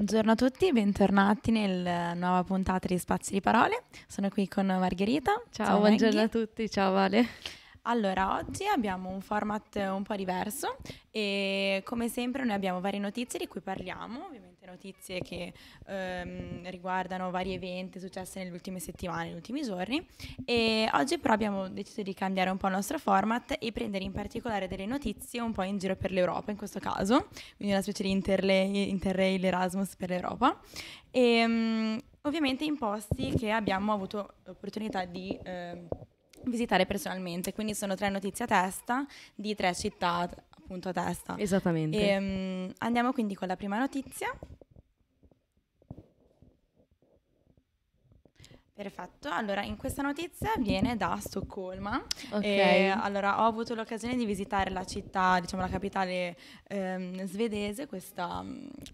Buongiorno 0.00 0.32
a 0.32 0.34
tutti, 0.34 0.72
bentornati 0.72 1.50
nella 1.50 2.14
nuova 2.14 2.42
puntata 2.42 2.88
di 2.88 2.96
Spazi 2.96 3.32
di 3.32 3.42
Parole. 3.42 3.82
Sono 4.06 4.30
qui 4.30 4.48
con 4.48 4.64
Margherita. 4.64 5.32
Ciao, 5.50 5.66
ciao 5.66 5.78
buongiorno 5.80 6.22
a 6.22 6.28
tutti, 6.28 6.70
ciao 6.70 6.92
Vale. 6.92 7.26
Allora, 7.82 8.38
oggi 8.38 8.64
abbiamo 8.64 9.10
un 9.10 9.20
format 9.20 9.74
un 9.74 10.02
po' 10.02 10.16
diverso 10.16 10.78
e 11.10 11.82
come 11.84 12.08
sempre 12.08 12.44
noi 12.44 12.54
abbiamo 12.54 12.80
varie 12.80 12.98
notizie 12.98 13.38
di 13.38 13.46
cui 13.46 13.60
parliamo, 13.60 14.24
ovviamente 14.24 14.49
notizie 14.70 15.20
che 15.20 15.52
ehm, 15.86 16.70
riguardano 16.70 17.30
vari 17.30 17.54
eventi 17.54 17.98
successi 17.98 18.38
nelle 18.38 18.50
ultime 18.50 18.78
settimane, 18.78 19.24
negli 19.24 19.34
ultimi 19.34 19.62
giorni 19.62 20.04
e 20.44 20.88
oggi 20.94 21.18
però 21.18 21.34
abbiamo 21.34 21.68
deciso 21.68 22.02
di 22.02 22.14
cambiare 22.14 22.50
un 22.50 22.56
po' 22.56 22.66
il 22.68 22.74
nostro 22.74 22.98
format 22.98 23.56
e 23.58 23.72
prendere 23.72 24.04
in 24.04 24.12
particolare 24.12 24.68
delle 24.68 24.86
notizie 24.86 25.40
un 25.40 25.52
po' 25.52 25.62
in 25.62 25.78
giro 25.78 25.96
per 25.96 26.12
l'Europa 26.12 26.50
in 26.50 26.56
questo 26.56 26.78
caso, 26.78 27.28
quindi 27.56 27.74
una 27.74 27.82
specie 27.82 28.02
di 28.02 28.10
interrail, 28.10 28.88
interrail 28.88 29.44
Erasmus 29.44 29.96
per 29.96 30.10
l'Europa 30.10 30.58
e 31.10 31.44
um, 31.44 31.98
ovviamente 32.22 32.64
in 32.64 32.78
posti 32.78 33.34
che 33.36 33.50
abbiamo 33.50 33.92
avuto 33.92 34.34
l'opportunità 34.44 35.04
di... 35.04 35.38
Eh, 35.42 35.86
visitare 36.44 36.86
personalmente. 36.86 37.52
Quindi 37.52 37.74
sono 37.74 37.94
tre 37.94 38.08
notizie 38.08 38.46
a 38.46 38.48
testa 38.48 39.04
di 39.34 39.54
tre 39.54 39.74
città 39.74 40.26
appunto 40.70 40.90
a 40.90 40.92
testa. 40.92 41.36
Esattamente. 41.36 41.98
E, 41.98 42.16
um, 42.16 42.72
andiamo 42.78 43.12
quindi 43.12 43.34
con 43.34 43.48
la 43.48 43.56
prima 43.56 43.78
notizia. 43.78 44.32
Perfetto, 48.80 49.28
allora 49.30 49.62
in 49.62 49.76
questa 49.76 50.00
notizia 50.00 50.52
viene 50.56 50.96
da 50.96 51.18
Stoccolma. 51.20 52.02
Ok. 52.30 52.42
E, 52.42 52.86
allora 52.88 53.42
ho 53.42 53.44
avuto 53.44 53.74
l'occasione 53.74 54.16
di 54.16 54.24
visitare 54.24 54.70
la 54.70 54.86
città, 54.86 55.38
diciamo 55.38 55.60
la 55.60 55.68
capitale 55.68 56.34
ehm, 56.66 57.26
svedese, 57.26 57.86
questa, 57.86 58.42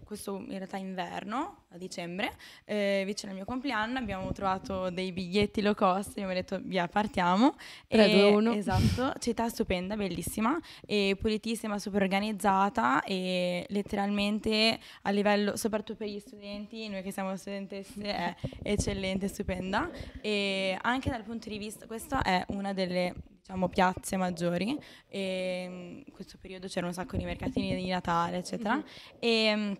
questo 0.03 0.39
in 0.39 0.56
realtà 0.56 0.77
inverno, 0.77 1.66
a 1.77 1.78
dicembre, 1.78 2.32
eh, 2.64 3.02
vicino 3.06 3.30
al 3.30 3.36
mio 3.36 3.46
compleanno. 3.46 3.98
Abbiamo 3.98 4.32
trovato 4.32 4.91
dei 4.91 5.12
biglietti 5.12 5.62
low 5.62 5.74
cost, 5.74 6.10
abbiamo 6.10 6.32
detto 6.32 6.58
via 6.62 6.88
partiamo. 6.88 7.55
3, 7.88 8.10
2, 8.10 8.22
1. 8.30 8.52
Esatto, 8.52 9.12
città 9.19 9.48
stupenda, 9.48 9.97
bellissima, 9.97 10.58
e 10.84 11.16
pulitissima, 11.19 11.78
super 11.78 12.02
organizzata 12.02 13.02
e 13.02 13.64
letteralmente 13.69 14.78
a 15.02 15.10
livello, 15.10 15.56
soprattutto 15.56 15.98
per 15.98 16.08
gli 16.08 16.19
studenti, 16.19 16.88
noi 16.88 17.02
che 17.02 17.12
siamo 17.12 17.36
studentesse, 17.36 18.02
è 18.02 18.34
eccellente, 18.62 19.28
stupenda 19.28 19.91
e 20.20 20.77
anche 20.80 21.10
dal 21.10 21.22
punto 21.22 21.48
di 21.48 21.58
vista, 21.58 21.86
questa 21.86 22.22
è 22.22 22.44
una 22.48 22.72
delle 22.72 23.14
diciamo, 23.41 23.69
piazze 23.69 24.16
maggiori 24.16 24.77
e 25.08 26.02
in 26.04 26.12
questo 26.12 26.36
periodo 26.41 26.66
c'erano 26.66 26.88
un 26.88 26.94
sacco 26.94 27.16
di 27.16 27.24
mercatini 27.24 27.74
di 27.77 27.88
Natale 27.88 28.38
eccetera 28.38 28.74
mm-hmm. 28.74 28.84
e 29.20 29.78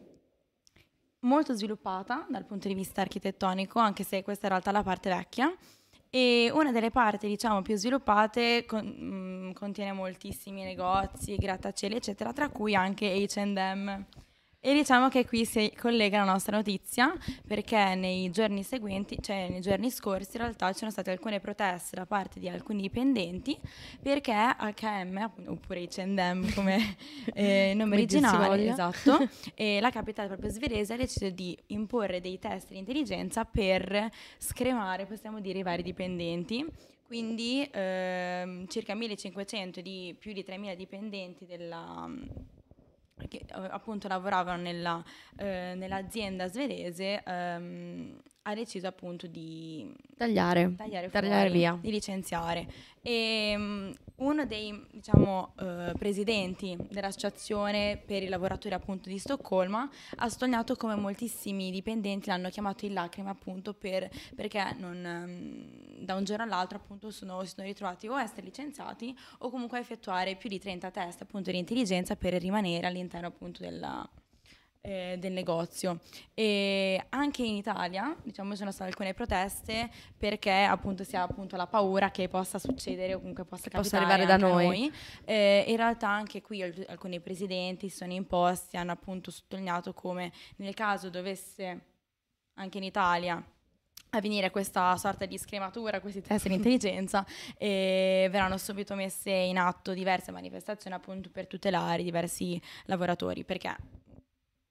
molto 1.27 1.53
sviluppata 1.55 2.27
dal 2.29 2.45
punto 2.45 2.69
di 2.69 2.75
vista 2.75 3.01
architettonico 3.03 3.79
anche 3.79 4.05
se 4.05 4.23
questa 4.23 4.45
è 4.45 4.47
in 4.47 4.53
realtà 4.53 4.71
la 4.71 4.83
parte 4.83 5.11
vecchia. 5.11 5.55
E 6.09 6.51
una 6.55 6.73
delle 6.73 6.91
parti 6.91 7.27
diciamo 7.27 7.63
più 7.63 7.77
sviluppate 7.77 8.65
con, 8.65 8.87
mh, 8.87 9.53
contiene 9.53 9.93
moltissimi 9.93 10.63
negozi, 10.63 11.37
grattacieli 11.37 11.97
eccetera 11.97 12.33
tra 12.33 12.49
cui 12.49 12.75
anche 12.75 13.07
H&M 13.29 14.05
e 14.67 14.75
diciamo 14.75 15.09
che 15.09 15.25
qui 15.25 15.45
si 15.45 15.73
collega 15.81 16.19
la 16.19 16.33
nostra 16.33 16.57
notizia 16.57 17.15
perché 17.47 17.95
nei 17.95 18.33
giorni 18.33 18.65
seguenti, 18.65 19.17
cioè 19.21 19.49
nei 19.49 19.61
giorni 19.61 19.93
scorsi, 19.93 20.31
in 20.33 20.43
realtà 20.43 20.73
ci 20.73 20.79
sono 20.79 20.91
state 20.91 21.13
alcune 21.13 21.39
proteste 21.39 21.95
da 21.95 22.05
parte 22.05 22.41
di 22.41 22.49
alcuni 22.49 22.81
dipendenti 22.81 23.57
perché 24.03 24.33
H&M, 24.33 25.31
oppure 25.47 25.85
H&M 25.85 26.53
come 26.53 26.97
eh, 27.33 27.75
nome 27.77 27.95
originale, 27.95 28.69
esatto, 28.69 29.29
e 29.55 29.79
la 29.79 29.91
capitale 29.91 30.27
proprio 30.27 30.51
svedese 30.51 30.95
ha 30.95 30.97
deciso 30.97 31.31
di 31.31 31.57
imporre 31.67 32.21
dei 32.21 32.41
test 32.41 32.71
di 32.71 32.79
intelligenza 32.79 33.45
per 33.45 34.11
scremare, 34.37 35.07
possiamo 35.07 35.39
dire, 35.39 35.61
i 35.61 35.63
vari 35.63 35.85
dipendenti. 35.85 36.67
Quindi 37.07 37.69
ehm, 37.71 38.67
circa 38.67 38.97
1500 38.97 39.81
di 39.81 40.13
più 40.19 40.33
di 40.33 40.43
3000 40.43 40.75
dipendenti 40.75 41.47
della 41.47 42.11
che 43.29 43.39
eh, 43.39 43.69
appunto 43.71 44.09
lavoravano 44.09 44.63
nella, 44.63 45.03
eh, 45.37 45.75
nell'azienda 45.77 46.49
svedese, 46.49 47.23
ehm, 47.25 48.21
ha 48.49 48.55
deciso 48.55 48.87
appunto 48.87 49.27
di 49.27 49.93
tagliare, 50.17 50.75
tagliare, 50.77 51.11
tagliare 51.11 51.49
fuori, 51.49 51.59
via, 51.59 51.79
di 51.81 51.91
licenziare. 51.91 52.67
E 53.03 53.55
um, 53.57 53.93
uno 54.17 54.47
dei 54.47 54.87
diciamo, 54.93 55.55
uh, 55.59 55.99
presidenti 55.99 56.77
dell'associazione 56.89 58.01
per 58.05 58.23
i 58.23 58.29
lavoratori 58.29 58.75
appunto 58.75 59.09
di 59.09 59.19
Stoccolma 59.19 59.89
ha 60.17 60.29
sottolineato 60.29 60.77
come 60.77 60.95
moltissimi 60.95 61.71
dipendenti 61.71 62.29
l'hanno 62.29 62.49
chiamato 62.49 62.87
in 62.87 62.95
lacrime 62.95 63.31
appunto 63.31 63.75
per, 63.75 64.09
perché 64.35 64.75
non, 64.79 65.05
um, 65.05 66.05
da 66.05 66.15
un 66.15 66.25
giorno 66.25 66.45
all'altro 66.45 66.79
appunto 66.79 67.11
sono, 67.11 67.43
si 67.43 67.55
sono 67.55 67.67
ritrovati 67.67 68.07
o 68.07 68.15
a 68.15 68.23
essere 68.23 68.43
licenziati 68.43 69.17
o 69.39 69.51
comunque 69.51 69.79
a 69.79 69.81
effettuare 69.81 70.37
più 70.37 70.49
di 70.49 70.61
30 70.61 70.91
test 70.93 71.23
appunto 71.23 71.51
di 71.51 71.59
intelligenza 71.59 72.15
per 72.15 72.35
rimanere 72.35 72.87
all'interno 72.87 73.27
appunto 73.27 73.61
della, 73.61 74.09
eh, 74.87 75.17
del 75.19 75.33
negozio. 75.33 75.99
E 76.33 77.05
anche 77.09 77.43
in 77.43 77.57
Italia, 77.57 78.15
diciamo, 78.23 78.53
ci 78.53 78.59
sono 78.59 78.71
state 78.71 78.91
alcune 78.91 79.15
proteste 79.15 79.91
perché 80.17 80.53
appunto 80.53 81.03
si 81.03 81.17
ha 81.17 81.23
appunto 81.23 81.57
la 81.57 81.67
paura 81.67 82.13
che 82.13 82.29
possa 82.29 82.61
succedere 82.61 83.15
o 83.15 83.19
comunque 83.19 83.45
possa, 83.45 83.69
possa 83.69 83.97
arrivare 83.97 84.27
da 84.27 84.37
noi. 84.37 84.65
noi. 84.65 84.93
Eh, 85.25 85.65
in 85.67 85.77
realtà 85.77 86.09
anche 86.09 86.41
qui 86.41 86.63
alcuni 86.63 87.19
presidenti 87.19 87.89
si 87.89 87.97
sono 87.97 88.13
imposti, 88.13 88.77
hanno 88.77 88.93
appunto 88.93 89.33
sottolineato 89.33 89.93
come 89.93 90.31
nel 90.57 90.75
caso 90.75 91.11
dovesse 91.11 91.81
anche 92.55 92.79
in 92.79 92.85
Italia 92.85 93.45
avvenire 94.11 94.51
questa 94.51 94.97
sorta 94.97 95.27
di 95.27 95.37
scrematura, 95.37 96.01
questi 96.01 96.23
test 96.23 96.47
di 96.49 96.55
intelligenza 96.55 97.27
e 97.59 98.29
verranno 98.31 98.57
subito 98.57 98.95
messe 98.95 99.31
in 99.31 99.59
atto 99.59 99.93
diverse 99.93 100.31
manifestazioni 100.31 100.95
appunto 100.95 101.29
per 101.29 101.49
tutelare 101.49 102.05
diversi 102.05 102.61
lavoratori 102.85 103.45
perché 103.45 103.75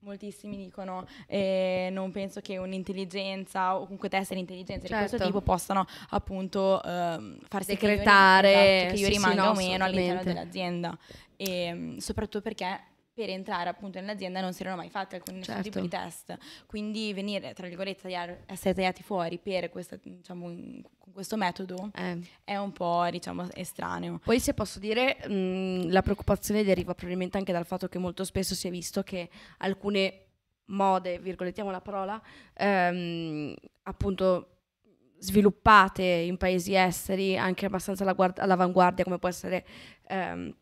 moltissimi 0.05 0.55
dicono 0.55 1.05
eh, 1.27 1.89
non 1.91 2.11
penso 2.11 2.39
che 2.39 2.57
un'intelligenza 2.57 3.75
o 3.75 3.83
comunque 3.83 4.07
test 4.07 4.33
di 4.33 4.39
intelligenza 4.39 4.87
certo. 4.87 5.03
di 5.03 5.09
questo 5.09 5.27
tipo 5.27 5.41
possano 5.41 5.85
appunto 6.09 6.81
eh, 6.83 7.37
farsi 7.47 7.71
decretare 7.71 8.51
che 8.51 8.57
io, 8.57 8.75
esatto, 8.75 8.93
che 8.93 8.99
io 9.01 9.07
rimanga 9.07 9.41
sì, 9.41 9.47
no, 9.47 9.49
o 9.49 9.55
meno 9.55 9.83
all'interno 9.83 10.23
dell'azienda 10.23 10.97
e 11.35 11.73
mm, 11.73 11.97
soprattutto 11.97 12.41
perché 12.41 12.79
per 13.15 13.29
entrare 13.29 13.69
appunto 13.69 13.97
nell'azienda 13.97 14.41
non 14.41 14.51
si 14.51 14.61
erano 14.61 14.75
mai 14.75 14.89
fatti 14.89 15.15
alcun 15.15 15.41
certo. 15.41 15.61
tipo 15.61 15.79
di 15.79 15.87
test. 15.87 16.37
Quindi 16.65 17.13
venire, 17.13 17.53
tra 17.53 17.65
virgolette, 17.65 18.01
tagliare, 18.01 18.43
essere 18.45 18.73
tagliati 18.73 19.03
fuori 19.03 19.39
per 19.39 19.69
questa, 19.69 19.97
diciamo, 20.03 20.43
con 20.97 21.13
questo 21.13 21.37
metodo 21.37 21.91
eh. 21.95 22.19
è 22.43 22.57
un 22.57 22.73
po', 22.73 23.07
diciamo, 23.09 23.47
estraneo. 23.53 24.19
Poi 24.21 24.37
se 24.41 24.53
posso 24.53 24.79
dire, 24.79 25.25
mh, 25.27 25.91
la 25.91 26.01
preoccupazione 26.01 26.65
deriva 26.65 26.93
probabilmente 26.93 27.37
anche 27.37 27.53
dal 27.53 27.65
fatto 27.65 27.87
che 27.87 27.97
molto 27.97 28.25
spesso 28.25 28.53
si 28.53 28.67
è 28.67 28.69
visto 28.69 29.01
che 29.01 29.29
alcune 29.59 30.25
mode, 30.65 31.17
virgolettiamo 31.19 31.71
la 31.71 31.79
parola, 31.79 32.21
ehm, 32.53 33.55
appunto 33.83 34.49
sviluppate 35.19 36.03
in 36.03 36.35
paesi 36.35 36.75
esteri, 36.75 37.37
anche 37.37 37.65
abbastanza 37.65 38.03
all'avanguardia, 38.03 39.05
come 39.05 39.19
può 39.19 39.29
essere... 39.29 39.65
Ehm, 40.07 40.53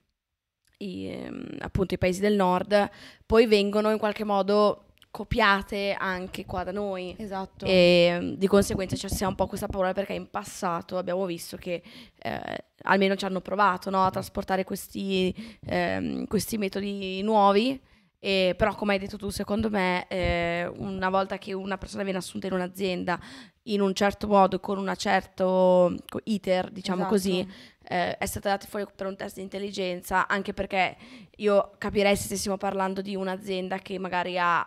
i, 0.84 1.08
ehm, 1.08 1.58
appunto 1.60 1.94
i 1.94 1.98
paesi 1.98 2.20
del 2.20 2.36
nord, 2.36 2.90
poi 3.26 3.46
vengono 3.46 3.92
in 3.92 3.98
qualche 3.98 4.24
modo 4.24 4.86
copiate 5.14 5.96
anche 5.98 6.44
qua 6.46 6.64
da 6.64 6.72
noi. 6.72 7.16
Esatto. 7.18 7.66
E 7.66 8.08
ehm, 8.10 8.36
di 8.36 8.48
conseguenza 8.48 8.96
ci 8.96 9.08
sia 9.10 9.28
un 9.28 9.36
po' 9.36 9.46
questa 9.46 9.68
paura 9.68 9.94
perché 9.94 10.14
in 10.14 10.30
passato 10.30 10.98
abbiamo 10.98 11.26
visto 11.26 11.56
che 11.56 11.84
eh, 12.18 12.66
almeno 12.82 13.16
ci 13.16 13.26
hanno 13.26 13.40
provato 13.40 13.92
no, 13.92 14.04
a 14.04 14.10
trasportare 14.10 14.64
questi, 14.64 15.34
eh, 15.66 16.26
questi 16.28 16.58
metodi 16.58 17.22
nuovi. 17.22 17.80
E, 18.26 18.54
però 18.58 18.74
come 18.74 18.94
hai 18.94 19.00
detto 19.00 19.18
tu, 19.18 19.30
secondo 19.32 19.70
me, 19.70 20.08
eh, 20.08 20.72
una 20.78 21.10
volta 21.10 21.38
che 21.38 21.52
una 21.52 21.78
persona 21.78 22.04
viene 22.04 22.20
assunta 22.20 22.48
in 22.48 22.54
un'azienda 22.54 23.20
in 23.64 23.82
un 23.82 23.94
certo 23.94 24.28
modo, 24.28 24.62
con 24.62 24.78
un 24.78 24.94
certo 24.96 25.94
iter, 26.24 26.72
diciamo 26.72 27.00
esatto. 27.02 27.14
così, 27.14 27.46
eh, 27.84 28.18
è 28.18 28.26
stata 28.26 28.48
data 28.48 28.66
fuori 28.66 28.86
per 28.96 29.08
un 29.08 29.18
test 29.18 29.36
di 29.36 29.42
intelligenza, 29.42 30.26
anche 30.26 30.54
perché 30.54 30.96
io 31.36 31.74
capirei 31.78 32.16
se 32.16 32.24
stessimo 32.24 32.56
parlando 32.56 33.02
di 33.02 33.14
un'azienda 33.14 33.80
che 33.80 34.00
magari 34.00 34.38
ha 34.40 34.66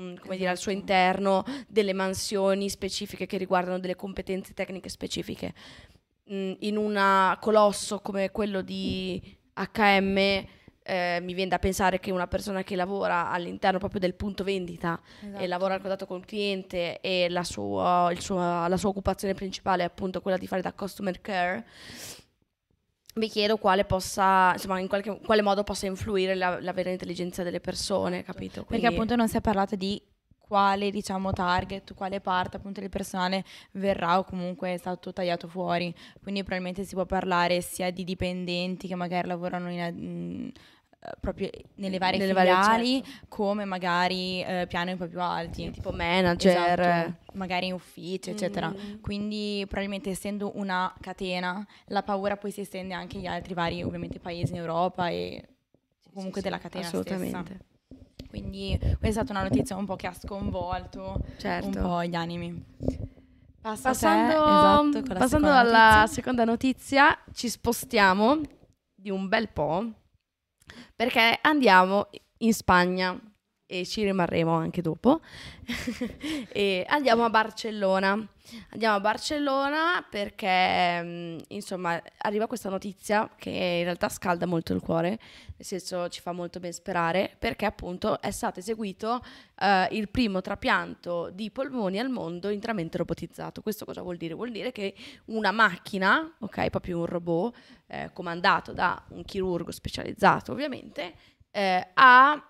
mm, 0.00 0.16
come 0.16 0.36
dire, 0.36 0.48
al 0.50 0.58
suo 0.58 0.72
esatto. 0.72 0.90
interno 0.90 1.44
delle 1.68 1.92
mansioni 1.92 2.68
specifiche 2.68 3.26
che 3.26 3.36
riguardano 3.36 3.78
delle 3.78 3.94
competenze 3.94 4.54
tecniche 4.54 4.88
specifiche. 4.88 5.54
Mm, 6.32 6.54
in 6.58 6.76
un 6.76 7.36
colosso 7.38 8.00
come 8.00 8.32
quello 8.32 8.60
di 8.60 9.22
HM 9.54 10.46
eh, 10.84 11.18
mi 11.22 11.34
viene 11.34 11.50
da 11.50 11.58
pensare 11.58 12.00
che 12.00 12.10
una 12.10 12.26
persona 12.26 12.62
che 12.62 12.76
lavora 12.76 13.30
all'interno 13.30 13.78
proprio 13.78 14.00
del 14.00 14.14
punto 14.14 14.44
vendita 14.44 15.00
esatto. 15.20 15.42
e 15.42 15.46
lavora 15.46 15.74
al 15.74 15.80
contatto 15.80 16.06
con 16.06 16.18
il 16.18 16.24
cliente 16.24 17.00
e 17.00 17.28
la 17.28 17.44
sua, 17.44 18.12
sua, 18.18 18.66
la 18.68 18.76
sua 18.76 18.88
occupazione 18.88 19.34
principale 19.34 19.82
è 19.82 19.86
appunto 19.86 20.20
quella 20.20 20.36
di 20.36 20.46
fare 20.46 20.62
da 20.62 20.72
customer 20.72 21.20
care, 21.20 21.66
mi 23.14 23.28
chiedo 23.28 23.58
quale 23.58 23.84
possa, 23.84 24.52
insomma, 24.52 24.78
in 24.78 24.88
qualche, 24.88 25.20
quale 25.24 25.42
modo 25.42 25.64
possa 25.64 25.86
influire 25.86 26.34
la, 26.34 26.60
la 26.60 26.72
vera 26.72 26.90
intelligenza 26.90 27.42
delle 27.42 27.60
persone, 27.60 28.22
capito? 28.22 28.64
Quindi... 28.64 28.84
Perché 28.84 28.96
appunto 28.96 29.16
non 29.16 29.28
si 29.28 29.36
è 29.36 29.40
parlato 29.40 29.76
di 29.76 30.00
quale 30.52 30.90
diciamo 30.90 31.32
target, 31.32 31.94
quale 31.94 32.20
parte 32.20 32.58
appunto 32.58 32.80
del 32.80 32.90
personale 32.90 33.42
verrà 33.70 34.18
o 34.18 34.24
comunque 34.24 34.74
è 34.74 34.76
stato 34.76 35.10
tagliato 35.10 35.48
fuori. 35.48 35.94
Quindi 36.22 36.42
probabilmente 36.42 36.84
si 36.84 36.94
può 36.94 37.06
parlare 37.06 37.62
sia 37.62 37.90
di 37.90 38.04
dipendenti 38.04 38.86
che 38.86 38.94
magari 38.94 39.28
lavorano 39.28 39.70
in, 39.70 39.80
mh, 39.80 40.52
proprio 41.20 41.48
nelle 41.76 41.96
varie 41.96 42.18
nelle 42.18 42.34
filiali 42.34 42.60
varie, 42.60 43.02
certo. 43.02 43.26
come 43.28 43.64
magari 43.64 44.42
eh, 44.42 44.66
piani 44.68 44.92
un 44.92 44.98
po' 44.98 45.08
più 45.08 45.22
alti. 45.22 45.64
Sì, 45.64 45.70
tipo 45.70 45.90
manager. 45.90 46.80
Esatto, 46.80 47.16
magari 47.32 47.68
in 47.68 47.72
ufficio, 47.72 48.28
eccetera. 48.28 48.68
Mm. 48.68 49.00
Quindi 49.00 49.64
probabilmente 49.66 50.10
essendo 50.10 50.52
una 50.56 50.94
catena, 51.00 51.66
la 51.86 52.02
paura 52.02 52.36
poi 52.36 52.50
si 52.50 52.60
estende 52.60 52.92
anche 52.92 53.16
agli 53.16 53.26
altri 53.26 53.54
vari 53.54 53.82
ovviamente 53.82 54.18
paesi 54.18 54.52
in 54.52 54.58
Europa 54.58 55.08
e 55.08 55.48
comunque 56.12 56.42
sì, 56.42 56.46
della 56.46 56.58
catena 56.58 56.88
assolutamente. 56.88 57.54
Stessa. 57.54 57.71
Quindi 58.32 58.78
questa 58.78 59.06
è 59.06 59.10
stata 59.10 59.32
una 59.32 59.42
notizia 59.42 59.76
un 59.76 59.84
po' 59.84 59.94
che 59.94 60.06
ha 60.06 60.14
sconvolto 60.14 61.22
certo. 61.36 61.66
un 61.66 61.84
po' 61.84 62.02
gli 62.02 62.14
animi. 62.14 62.64
Passa 63.60 63.90
passando, 63.90 64.32
esatto, 64.32 65.14
passando 65.14 65.52
alla 65.52 65.96
notizia. 65.96 66.06
seconda 66.06 66.44
notizia, 66.44 67.18
ci 67.34 67.50
spostiamo 67.50 68.40
di 68.94 69.10
un 69.10 69.28
bel 69.28 69.50
po' 69.50 69.86
perché 70.96 71.40
andiamo 71.42 72.08
in 72.38 72.54
Spagna 72.54 73.20
e 73.72 73.86
ci 73.86 74.04
rimarremo 74.04 74.52
anche 74.52 74.82
dopo. 74.82 75.22
e 76.52 76.84
andiamo 76.86 77.24
a 77.24 77.30
Barcellona. 77.30 78.28
Andiamo 78.68 78.96
a 78.96 79.00
Barcellona 79.00 80.06
perché, 80.10 81.02
mm, 81.02 81.38
insomma, 81.48 82.02
arriva 82.18 82.46
questa 82.46 82.68
notizia 82.68 83.30
che 83.34 83.48
in 83.48 83.84
realtà 83.84 84.10
scalda 84.10 84.44
molto 84.44 84.74
il 84.74 84.82
cuore, 84.82 85.08
nel 85.08 85.18
senso 85.66 86.10
ci 86.10 86.20
fa 86.20 86.32
molto 86.32 86.60
ben 86.60 86.74
sperare, 86.74 87.34
perché 87.38 87.64
appunto 87.64 88.20
è 88.20 88.30
stato 88.30 88.58
eseguito 88.58 89.24
eh, 89.58 89.88
il 89.92 90.10
primo 90.10 90.42
trapianto 90.42 91.30
di 91.32 91.50
polmoni 91.50 91.98
al 91.98 92.10
mondo 92.10 92.50
interamente 92.50 92.98
robotizzato. 92.98 93.62
Questo 93.62 93.86
cosa 93.86 94.02
vuol 94.02 94.18
dire? 94.18 94.34
Vuol 94.34 94.50
dire 94.50 94.70
che 94.70 94.94
una 95.26 95.50
macchina, 95.50 96.30
ok, 96.40 96.68
proprio 96.68 96.98
un 96.98 97.06
robot, 97.06 97.56
eh, 97.86 98.10
comandato 98.12 98.74
da 98.74 99.02
un 99.10 99.24
chirurgo 99.24 99.70
specializzato 99.70 100.52
ovviamente, 100.52 101.14
eh, 101.50 101.88
ha 101.94 102.46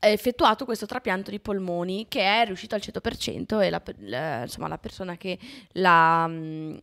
effettuato 0.00 0.64
questo 0.64 0.86
trapianto 0.86 1.30
di 1.30 1.40
polmoni 1.40 2.06
che 2.08 2.20
è 2.20 2.44
riuscito 2.44 2.74
al 2.74 2.82
100% 2.84 3.62
e 3.62 3.70
la, 3.70 3.82
la, 3.98 4.42
insomma, 4.42 4.68
la 4.68 4.78
persona 4.78 5.16
che 5.16 5.38
l'ha, 5.72 6.30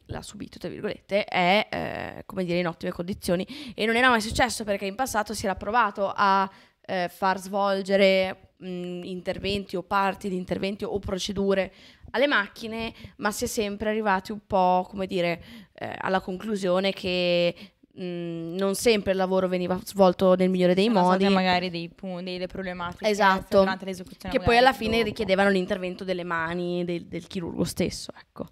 l'ha, 0.05 0.21
subito, 0.21 0.57
tra 0.57 0.69
virgolette, 0.69 1.25
è 1.25 1.67
eh, 1.69 2.23
come 2.25 2.43
dire 2.43 2.59
in 2.59 2.67
ottime 2.67 2.91
condizioni. 2.91 3.45
E 3.75 3.85
non 3.85 3.95
era 3.95 4.09
mai 4.09 4.21
successo 4.21 4.63
perché 4.63 4.85
in 4.85 4.95
passato 4.95 5.33
si 5.33 5.45
era 5.45 5.55
provato 5.55 6.11
a 6.13 6.49
eh, 6.85 7.09
far 7.09 7.39
svolgere 7.39 8.53
mh, 8.57 9.03
interventi 9.03 9.75
o 9.75 9.83
parti 9.83 10.29
di 10.29 10.35
interventi 10.35 10.83
o 10.83 10.99
procedure 10.99 11.71
alle 12.11 12.27
macchine, 12.27 12.93
ma 13.17 13.31
si 13.31 13.45
è 13.45 13.47
sempre 13.47 13.89
arrivati 13.89 14.31
un 14.31 14.45
po', 14.45 14.85
come 14.87 15.07
dire, 15.07 15.41
eh, 15.73 15.95
alla 15.99 16.19
conclusione 16.19 16.91
che 16.93 17.72
Mm, 18.01 18.55
non 18.55 18.73
sempre 18.73 19.11
il 19.11 19.17
lavoro 19.17 19.47
veniva 19.47 19.79
svolto 19.83 20.33
nel 20.33 20.49
migliore 20.49 20.73
dei 20.73 20.85
Sono 20.85 21.01
modi. 21.01 21.29
magari 21.29 21.69
dei 21.69 21.89
punti, 21.89 22.31
delle 22.31 22.47
problematiche 22.47 23.07
esatto, 23.07 23.59
durante 23.59 23.85
l'esecuzione. 23.85 24.35
Che 24.35 24.43
poi 24.43 24.57
alla 24.57 24.73
fine 24.73 24.97
dopo. 24.97 25.09
richiedevano 25.09 25.49
l'intervento 25.49 26.03
delle 26.03 26.23
mani 26.23 26.83
del, 26.85 27.05
del 27.05 27.27
chirurgo 27.27 27.63
stesso. 27.63 28.11
Ecco. 28.19 28.47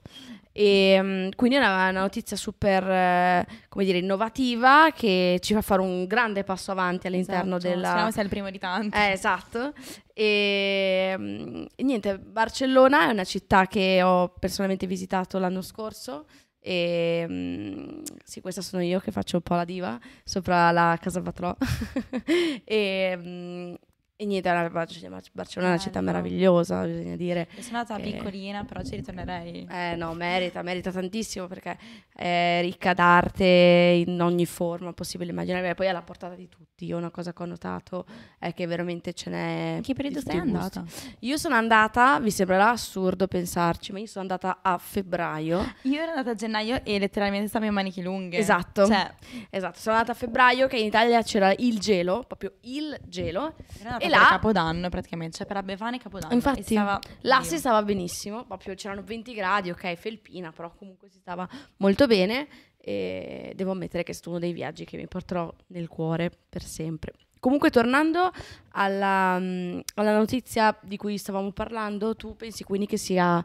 E, 0.52 1.00
um, 1.00 1.30
quindi 1.36 1.56
è 1.56 1.60
una, 1.60 1.90
una, 1.90 2.02
notizia 2.02 2.38
super, 2.38 2.88
eh, 2.88 3.48
come 3.68 3.84
dire, 3.84 3.98
innovativa 3.98 4.92
che 4.94 5.40
ci 5.42 5.56
fa 5.56 5.62
fare 5.62 5.82
un 5.82 6.06
grande 6.06 6.44
passo 6.44 6.70
avanti 6.72 7.08
all'interno 7.08 7.56
esatto, 7.56 7.74
della... 7.74 7.88
Speriamo 7.88 8.12
sia 8.12 8.22
il 8.22 8.30
primo 8.30 8.50
di 8.52 8.60
tanti. 8.60 8.96
Eh, 8.96 9.12
esatto. 9.12 9.74
E, 10.14 11.16
um, 11.18 11.66
e 11.76 11.84
niente, 11.84 12.20
Barcellona 12.20 13.08
è 13.08 13.12
una 13.12 13.24
città 13.24 13.66
che 13.66 14.04
ho 14.04 14.36
personalmente 14.38 14.86
visitato 14.86 15.40
l'anno 15.40 15.64
scorso 15.64 16.28
e 16.64 17.26
mm, 17.28 18.02
sì, 18.24 18.40
questa 18.40 18.62
sono 18.62 18.84
io 18.84 19.00
che 19.00 19.12
faccio 19.12 19.38
un 19.38 19.42
po' 19.42 19.56
la 19.56 19.66
diva 19.66 20.00
sopra 20.24 20.72
la 20.72 20.98
casa 21.02 21.22
Patrò. 21.22 21.56
e, 22.64 23.18
mm, 23.18 23.74
e 24.22 24.26
niente, 24.26 24.70
Barcellona 24.70 25.72
è 25.72 25.74
una 25.74 25.78
città 25.80 26.00
meravigliosa, 26.00 26.84
bisogna 26.84 27.16
dire. 27.16 27.48
sono 27.60 27.80
andata 27.80 28.00
che... 28.00 28.12
piccolina, 28.12 28.64
però 28.64 28.84
ci 28.84 28.96
ritornerei. 28.96 29.68
Eh 29.68 29.96
no, 29.96 30.14
merita, 30.14 30.62
merita 30.62 30.92
tantissimo 30.92 31.48
perché 31.48 31.76
è 32.14 32.60
ricca 32.62 32.94
d'arte 32.94 34.04
in 34.06 34.22
ogni 34.22 34.46
forma 34.46 34.94
possibile 34.94 35.32
immaginare. 35.32 35.74
Poi 35.74 35.88
è 35.88 35.90
alla 35.90 36.04
portata 36.04 36.36
di 36.36 36.48
tutti. 36.48 36.86
Io 36.86 36.98
una 36.98 37.10
cosa 37.10 37.34
che 37.34 37.42
ho 37.42 37.46
notato 37.48 38.06
è 38.38 38.54
che 38.54 38.68
veramente 38.68 39.14
ce 39.14 39.30
n'è. 39.32 39.80
Che 39.82 39.94
periodo 39.96 40.20
sei 40.20 40.38
andata? 40.38 40.84
Io 41.22 41.38
sono 41.38 41.56
andata, 41.56 42.20
vi 42.20 42.30
sembrerà 42.30 42.70
assurdo 42.70 43.26
pensarci, 43.26 43.92
ma 43.92 43.98
io 43.98 44.06
sono 44.06 44.22
andata 44.22 44.60
a 44.62 44.78
febbraio. 44.78 45.74
Io 45.84 46.00
ero 46.00 46.12
andata 46.12 46.30
a 46.30 46.36
gennaio 46.36 46.82
e 46.84 47.00
letteralmente 47.00 47.48
stavo 47.48 47.66
in 47.66 47.74
maniche 47.74 48.04
lunghe. 48.04 48.38
Esatto. 48.38 48.86
Cioè. 48.86 49.14
Esatto, 49.50 49.80
sono 49.80 49.96
andata 49.96 50.12
a 50.12 50.16
febbraio 50.16 50.68
che 50.68 50.78
in 50.78 50.86
Italia 50.86 51.24
c'era 51.24 51.52
il 51.58 51.80
gelo, 51.80 52.24
proprio 52.28 52.54
il 52.62 53.00
gelo. 53.08 53.56
Era 53.80 53.98
là 54.12 54.28
Capodanno 54.30 54.90
praticamente, 54.90 55.38
cioè 55.38 55.48
per 55.48 55.56
la 55.56 55.64
Befana 55.64 55.96
e 55.96 56.00
Capodanno. 56.00 56.34
Infatti, 56.34 56.62
stava 56.62 57.00
là 57.22 57.42
si 57.42 57.58
stava 57.58 57.82
benissimo, 57.84 58.46
proprio 58.46 58.76
c'erano 58.76 59.02
20 59.04 59.34
gradi, 59.34 59.70
ok, 59.72 59.96
felpina, 59.96 60.52
però 60.52 60.72
comunque 60.76 61.10
si 61.10 61.18
stava 61.20 61.48
molto 61.78 62.06
bene 62.06 62.48
e 62.78 63.54
devo 63.56 63.72
ammettere 63.72 64.04
che 64.04 64.12
è 64.12 64.14
stato 64.14 64.32
uno 64.32 64.40
dei 64.40 64.54
viaggi 64.54 64.86
che 64.86 64.98
mi 64.98 65.08
porterò 65.08 65.52
nel 65.68 65.88
cuore 65.88 66.32
per 66.50 66.64
sempre. 66.64 67.14
Comunque, 67.40 67.72
tornando 67.72 68.32
alla, 68.74 69.38
um, 69.40 69.82
alla, 69.96 70.16
notizia 70.16 70.78
di 70.84 70.96
cui 70.96 71.18
stavamo 71.18 71.52
parlando, 71.52 72.16
tu 72.16 72.36
pensi 72.36 72.64
quindi 72.64 72.86
che 72.86 72.98
sia 72.98 73.44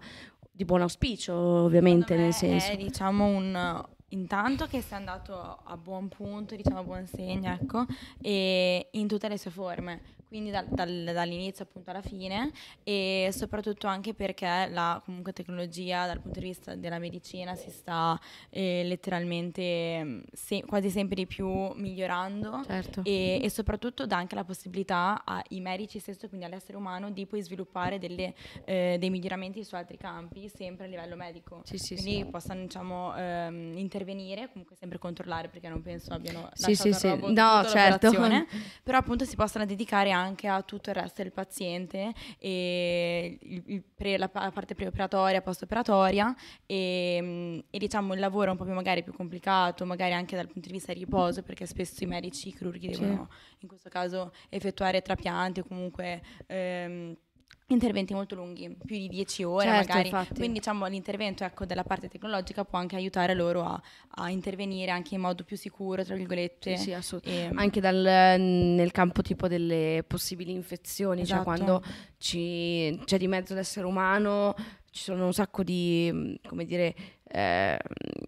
di 0.50 0.66
buon 0.66 0.82
auspicio, 0.82 1.34
ovviamente, 1.34 2.14
nel 2.14 2.34
senso. 2.34 2.72
È 2.72 2.76
diciamo 2.76 3.24
un. 3.24 3.84
Intanto 4.10 4.66
che 4.66 4.82
sia 4.82 4.96
andato 4.96 5.60
a 5.64 5.76
buon 5.76 6.08
punto, 6.08 6.54
diciamo 6.54 6.80
a 6.80 6.84
buon 6.84 7.06
segno, 7.06 7.52
ecco, 7.52 7.86
e 8.20 8.88
in 8.92 9.08
tutte 9.08 9.28
le 9.28 9.38
sue 9.38 9.50
forme 9.50 10.00
quindi 10.28 10.50
dal, 10.50 10.66
dal, 10.68 11.10
dall'inizio 11.12 11.64
appunto 11.64 11.90
alla 11.90 12.02
fine 12.02 12.50
e 12.82 13.30
soprattutto 13.32 13.86
anche 13.86 14.14
perché 14.14 14.68
la 14.70 15.00
comunque 15.04 15.32
tecnologia 15.32 16.06
dal 16.06 16.20
punto 16.20 16.40
di 16.40 16.46
vista 16.46 16.74
della 16.74 16.98
medicina 16.98 17.54
si 17.54 17.70
sta 17.70 18.18
eh, 18.50 18.82
letteralmente 18.84 20.04
mm, 20.04 20.20
se, 20.32 20.64
quasi 20.66 20.90
sempre 20.90 21.14
di 21.16 21.26
più 21.26 21.48
migliorando 21.74 22.62
certo. 22.66 23.02
e, 23.04 23.40
e, 23.42 23.50
soprattutto 23.50 24.06
dà 24.06 24.16
anche 24.16 24.34
la 24.34 24.44
possibilità 24.44 25.22
ai 25.24 25.60
medici 25.60 25.98
stesso, 25.98 26.28
quindi 26.28 26.46
all'essere 26.46 26.76
umano, 26.76 27.10
di 27.10 27.26
poi 27.26 27.42
sviluppare 27.42 27.98
delle, 27.98 28.34
eh, 28.64 28.96
dei 28.98 29.10
miglioramenti 29.10 29.64
su 29.64 29.74
altri 29.74 29.96
campi, 29.96 30.48
sempre 30.48 30.86
a 30.86 30.88
livello 30.88 31.16
medico. 31.16 31.60
Sì, 31.64 31.78
sì, 31.78 31.94
quindi 31.94 32.22
sì. 32.22 32.30
possano 32.30 32.60
diciamo, 32.62 33.16
ehm, 33.16 33.76
intervenire, 33.76 34.48
comunque 34.50 34.76
sempre 34.76 34.98
controllare 34.98 35.48
perché 35.48 35.68
non 35.68 35.82
penso 35.82 36.12
abbiano 36.12 36.48
sì, 36.54 36.74
sì, 36.74 36.92
sì. 36.92 37.08
No, 37.32 37.64
certo. 37.64 38.10
però 38.82 38.98
appunto 38.98 39.24
si 39.24 39.36
possano 39.36 39.64
dedicare 39.64 40.10
anche 40.16 40.48
a 40.48 40.62
tutto 40.62 40.90
il 40.90 40.96
resto 40.96 41.22
del 41.22 41.32
paziente, 41.32 42.12
e 42.38 43.38
il, 43.40 43.62
il 43.66 43.82
pre, 43.82 44.18
la, 44.18 44.30
la, 44.32 44.50
parte 44.50 44.74
preoperatoria, 44.74 45.40
post-operatoria 45.40 46.34
e, 46.66 47.18
mm, 47.20 47.58
e, 47.70 47.78
diciamo 47.78 48.14
il 48.14 48.20
lavoro 48.20 48.50
un 48.50 48.56
po' 48.56 48.64
più 48.64 48.72
magari 48.72 49.02
più 49.02 49.12
complicato, 49.12 49.84
magari 49.86 50.12
anche 50.12 50.36
dal 50.36 50.46
punto 50.48 50.68
di 50.68 50.74
vista 50.74 50.92
di 50.92 51.00
riposo, 51.00 51.42
perché 51.42 51.66
spesso 51.66 52.02
i 52.04 52.06
medici, 52.06 52.48
i 52.48 52.52
chirurghi 52.54 52.88
devono 52.88 53.28
sì. 53.30 53.56
in 53.60 53.68
questo 53.68 53.88
caso 53.88 54.32
effettuare 54.48 55.02
trapianti 55.02 55.60
o 55.60 55.64
comunque... 55.64 56.22
Ehm, 56.46 57.16
interventi 57.68 58.14
molto 58.14 58.36
lunghi, 58.36 58.76
più 58.84 58.96
di 58.96 59.08
10 59.08 59.42
ore 59.42 59.66
certo, 59.66 59.88
magari. 59.88 60.08
Infatti. 60.08 60.34
Quindi 60.34 60.58
diciamo 60.58 60.86
l'intervento 60.86 61.44
ecco, 61.44 61.64
della 61.64 61.82
parte 61.82 62.08
tecnologica 62.08 62.64
può 62.64 62.78
anche 62.78 62.94
aiutare 62.94 63.34
loro 63.34 63.64
a, 63.64 63.80
a, 64.16 64.30
intervenire 64.30 64.92
anche 64.92 65.16
in 65.16 65.20
modo 65.20 65.42
più 65.42 65.56
sicuro, 65.56 66.04
tra 66.04 66.14
virgolette. 66.14 66.76
Sì, 66.76 66.82
sì 66.84 66.92
assolutamente. 66.92 67.54
E, 67.54 67.58
anche 67.58 67.80
dal, 67.80 68.38
nel 68.40 68.92
campo 68.92 69.22
tipo 69.22 69.48
delle 69.48 70.04
possibili 70.06 70.52
infezioni, 70.52 71.26
cioè 71.26 71.38
esatto. 71.38 71.56
cioè 71.56 71.64
quando 71.64 71.84
ci, 72.18 73.00
c'è 73.04 73.18
di 73.18 73.26
mezzo 73.26 73.54
l'essere 73.54 73.86
umano, 73.86 74.54
ci 74.90 75.02
sono 75.02 75.26
un 75.26 75.32
sacco 75.32 75.64
di, 75.64 76.38
come 76.46 76.64
dire, 76.64 76.94
eh, 77.28 77.78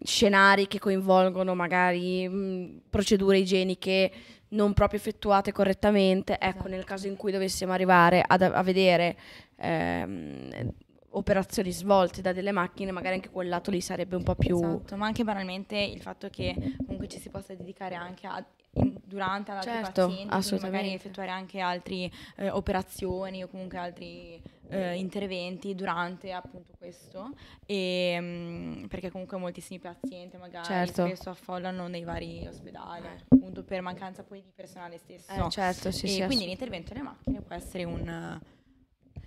scenari 0.03 0.67
che 0.67 0.79
coinvolgono 0.79 1.55
magari 1.55 2.27
mh, 2.27 2.81
procedure 2.89 3.37
igieniche 3.39 4.11
non 4.49 4.73
proprio 4.73 4.99
effettuate 4.99 5.51
correttamente. 5.51 6.33
Ecco, 6.33 6.47
esatto. 6.47 6.69
nel 6.69 6.83
caso 6.83 7.07
in 7.07 7.15
cui 7.15 7.31
dovessimo 7.31 7.73
arrivare 7.73 8.23
ad, 8.25 8.41
a 8.41 8.63
vedere 8.63 9.17
ehm, 9.57 10.71
operazioni 11.11 11.71
svolte 11.71 12.21
da 12.21 12.33
delle 12.33 12.51
macchine, 12.51 12.91
magari 12.91 13.15
anche 13.15 13.29
quel 13.29 13.49
lato 13.49 13.71
lì 13.71 13.81
sarebbe 13.81 14.15
un 14.15 14.23
po' 14.23 14.35
più... 14.35 14.57
Esatto, 14.57 14.95
ma 14.95 15.05
anche 15.05 15.23
banalmente 15.23 15.77
il 15.77 16.01
fatto 16.01 16.29
che 16.29 16.55
comunque 16.77 17.07
ci 17.07 17.19
si 17.19 17.29
possa 17.29 17.53
dedicare 17.53 17.95
anche 17.95 18.27
a 18.27 18.43
durante 18.71 19.51
ad 19.51 19.57
altri 19.57 19.71
certo, 19.71 20.07
pazienti, 20.07 20.61
magari 20.61 20.93
effettuare 20.93 21.31
anche 21.31 21.59
altre 21.59 22.11
eh, 22.35 22.49
operazioni 22.51 23.43
o 23.43 23.47
comunque 23.47 23.77
altri 23.77 24.41
eh, 24.69 24.95
interventi 24.95 25.75
durante 25.75 26.31
appunto 26.31 26.73
questo, 26.77 27.31
e, 27.65 28.19
mh, 28.19 28.25
mm, 28.25 28.85
perché 28.85 29.11
comunque 29.11 29.37
moltissimi 29.37 29.79
pazienti 29.79 30.37
magari 30.37 30.65
certo. 30.65 31.05
spesso 31.05 31.29
affollano 31.29 31.87
nei 31.87 32.03
vari 32.03 32.47
ospedali, 32.47 33.05
eh. 33.05 33.23
appunto 33.27 33.63
per 33.63 33.81
mancanza 33.81 34.23
poi 34.23 34.41
di 34.41 34.51
personale 34.55 34.97
stesso. 34.97 35.45
Eh, 35.45 35.49
certo, 35.49 35.91
sì, 35.91 36.05
e 36.05 36.09
sì, 36.09 36.23
quindi 36.25 36.45
l'intervento 36.45 36.93
delle 36.93 37.03
macchine 37.03 37.41
può 37.41 37.55
essere 37.55 37.83
un 37.83 38.39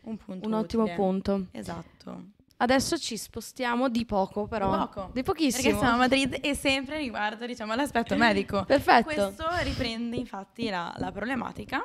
un 0.05 0.17
punto 0.17 0.47
un 0.49 0.55
ottimo 0.55 0.83
utile. 0.83 0.97
punto. 0.97 1.47
Esatto. 1.53 2.31
Adesso 2.62 2.97
ci 2.97 3.16
spostiamo 3.16 3.88
di 3.88 4.04
poco, 4.04 4.47
però. 4.47 4.71
Di 4.71 4.76
poco. 4.78 5.00
Di 5.12 5.23
Perché 5.23 5.23
pochissimo. 5.33 5.78
siamo 5.78 5.95
a 5.95 5.97
Madrid 5.97 6.38
e 6.40 6.54
sempre 6.54 6.99
riguardo 6.99 7.45
diciamo, 7.45 7.75
l'aspetto 7.75 8.14
medico. 8.16 8.62
Perfetto. 8.66 9.02
Questo 9.04 9.47
riprende 9.64 10.14
infatti 10.16 10.69
la, 10.69 10.95
la 10.99 11.11
problematica 11.11 11.85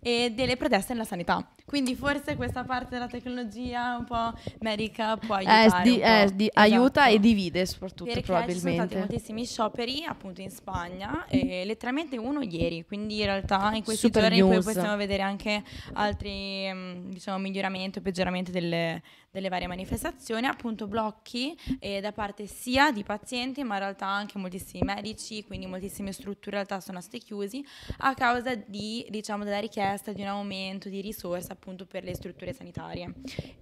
e 0.00 0.32
delle 0.34 0.56
proteste 0.56 0.92
nella 0.92 1.04
sanità. 1.06 1.46
Quindi 1.64 1.94
forse 1.94 2.34
questa 2.36 2.64
parte 2.64 2.88
della 2.90 3.06
tecnologia 3.08 3.96
un 3.98 4.04
po' 4.04 4.32
medica 4.60 5.16
può 5.16 5.34
aiutare. 5.36 5.82
di- 5.82 5.90
un 5.92 5.98
po'. 6.00 6.04
eh, 6.06 6.30
di- 6.34 6.44
Esatto. 6.44 6.60
Aiuta 6.60 7.06
e 7.08 7.18
divide 7.20 7.64
soprattutto 7.66 8.04
Perché 8.04 8.20
ci 8.20 8.26
sono 8.26 8.38
stati 8.40 8.56
probabilmente. 8.58 8.98
moltissimi 8.98 9.44
scioperi 9.46 10.04
appunto 10.04 10.40
in 10.42 10.50
Spagna, 10.50 11.24
e 11.28 11.64
letteralmente 11.64 12.16
uno 12.18 12.40
ieri, 12.42 12.84
quindi 12.86 13.18
in 13.18 13.24
realtà 13.24 13.70
in 13.74 13.82
questi 13.84 14.06
Super 14.06 14.22
giorni 14.32 14.40
poi 14.40 14.62
possiamo 14.62 14.96
vedere 14.96 15.22
anche 15.22 15.62
altri 15.94 16.70
mm, 16.72 17.10
diciamo 17.10 17.38
miglioramenti 17.38 17.98
o 17.98 18.00
peggioramenti 18.02 18.50
delle, 18.50 19.02
delle 19.38 19.48
varie 19.48 19.66
manifestazioni, 19.66 20.46
appunto 20.46 20.86
blocchi 20.86 21.56
eh, 21.78 22.00
da 22.00 22.12
parte 22.12 22.46
sia 22.46 22.92
di 22.92 23.02
pazienti 23.02 23.62
ma 23.62 23.74
in 23.74 23.80
realtà 23.80 24.06
anche 24.06 24.38
moltissimi 24.38 24.82
medici, 24.84 25.44
quindi 25.44 25.66
moltissime 25.66 26.12
strutture 26.12 26.58
in 26.58 26.64
realtà 26.64 26.80
sono 26.80 27.00
state 27.00 27.18
chiusi 27.18 27.64
a 27.98 28.14
causa 28.14 28.54
di 28.54 29.06
diciamo 29.08 29.44
della 29.44 29.60
richiesta 29.60 30.12
di 30.12 30.22
un 30.22 30.28
aumento 30.28 30.88
di 30.88 31.00
risorse 31.00 31.52
appunto 31.52 31.86
per 31.86 32.04
le 32.04 32.14
strutture 32.14 32.52
sanitarie. 32.52 33.12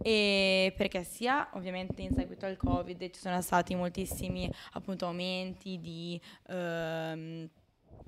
E 0.02 0.73
perché 0.76 1.04
sia 1.04 1.49
ovviamente 1.54 2.02
in 2.02 2.12
seguito 2.14 2.47
al 2.47 2.56
covid 2.56 3.11
ci 3.11 3.21
sono 3.21 3.40
stati 3.40 3.75
moltissimi 3.75 4.50
appunto 4.73 5.06
aumenti 5.06 5.78
di 5.80 6.21
ehm, 6.49 7.49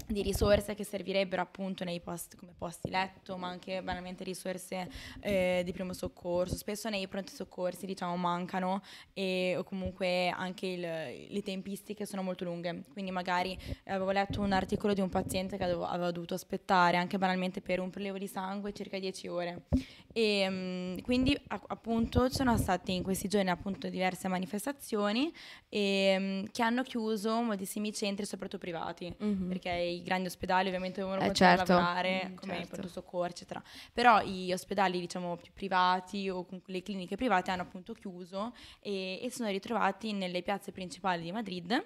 di 0.06 0.22
risorse 0.22 0.74
che 0.74 0.84
servirebbero 0.84 1.42
appunto 1.42 1.84
nei 1.84 2.00
posti 2.00 2.36
come 2.36 2.54
posti 2.56 2.88
letto, 2.88 3.36
ma 3.36 3.48
anche 3.48 3.82
banalmente 3.82 4.24
risorse 4.24 4.88
eh, 5.20 5.62
di 5.64 5.72
primo 5.72 5.92
soccorso. 5.92 6.56
Spesso 6.56 6.88
nei 6.88 7.06
pronti 7.08 7.32
soccorsi, 7.34 7.84
diciamo, 7.84 8.16
mancano 8.16 8.82
e 9.12 9.54
o 9.58 9.64
comunque 9.64 10.28
anche 10.28 10.66
il- 10.66 11.26
le 11.32 11.42
tempistiche 11.42 12.06
sono 12.06 12.22
molto 12.22 12.44
lunghe. 12.44 12.84
Quindi 12.92 13.10
magari 13.10 13.58
eh, 13.84 13.92
avevo 13.92 14.10
letto 14.10 14.40
un 14.40 14.52
articolo 14.52 14.94
di 14.94 15.00
un 15.00 15.08
paziente 15.10 15.56
che 15.56 15.64
avevo- 15.64 15.84
aveva 15.86 16.10
dovuto 16.10 16.34
aspettare 16.34 16.96
anche 16.96 17.18
banalmente 17.18 17.60
per 17.60 17.80
un 17.80 17.90
prelievo 17.90 18.16
di 18.18 18.26
sangue 18.28 18.72
circa 18.72 18.98
10 18.98 19.28
ore. 19.28 19.64
E 20.12 20.46
mm, 20.48 20.98
quindi 21.00 21.38
a- 21.48 21.62
appunto 21.66 22.28
ci 22.30 22.36
sono 22.36 22.56
state 22.56 22.92
in 22.92 23.02
questi 23.02 23.28
giorni 23.28 23.50
appunto 23.50 23.88
diverse 23.88 24.26
manifestazioni 24.28 25.32
e, 25.68 26.16
mm, 26.18 26.44
che 26.50 26.62
hanno 26.62 26.82
chiuso 26.82 27.40
moltissimi 27.42 27.92
centri, 27.92 28.24
soprattutto 28.24 28.58
privati 28.58 29.12
Mhm. 29.18 29.48
perché 29.48 29.87
i 29.88 30.02
grandi 30.02 30.28
ospedali 30.28 30.68
ovviamente 30.68 31.00
devono 31.00 31.20
Eh, 31.20 31.26
continuare 31.26 31.56
certo. 31.58 31.72
a 31.72 31.76
lavorare 31.76 32.28
Mm, 32.28 32.34
come 32.36 32.52
certo. 32.52 32.62
il 32.62 32.68
pronto 32.68 32.88
soccorso 32.88 33.32
eccetera 33.34 33.62
però 33.92 34.22
gli 34.22 34.52
ospedali 34.52 35.00
diciamo 35.00 35.36
più 35.36 35.52
privati 35.52 36.28
o 36.28 36.44
comunque 36.44 36.72
le 36.72 36.82
cliniche 36.82 37.16
private 37.16 37.50
hanno 37.50 37.62
appunto 37.62 37.92
chiuso 37.94 38.54
e, 38.80 39.20
e 39.22 39.30
sono 39.30 39.48
ritrovati 39.50 40.12
nelle 40.12 40.42
piazze 40.42 40.72
principali 40.72 41.22
di 41.22 41.32
Madrid 41.32 41.84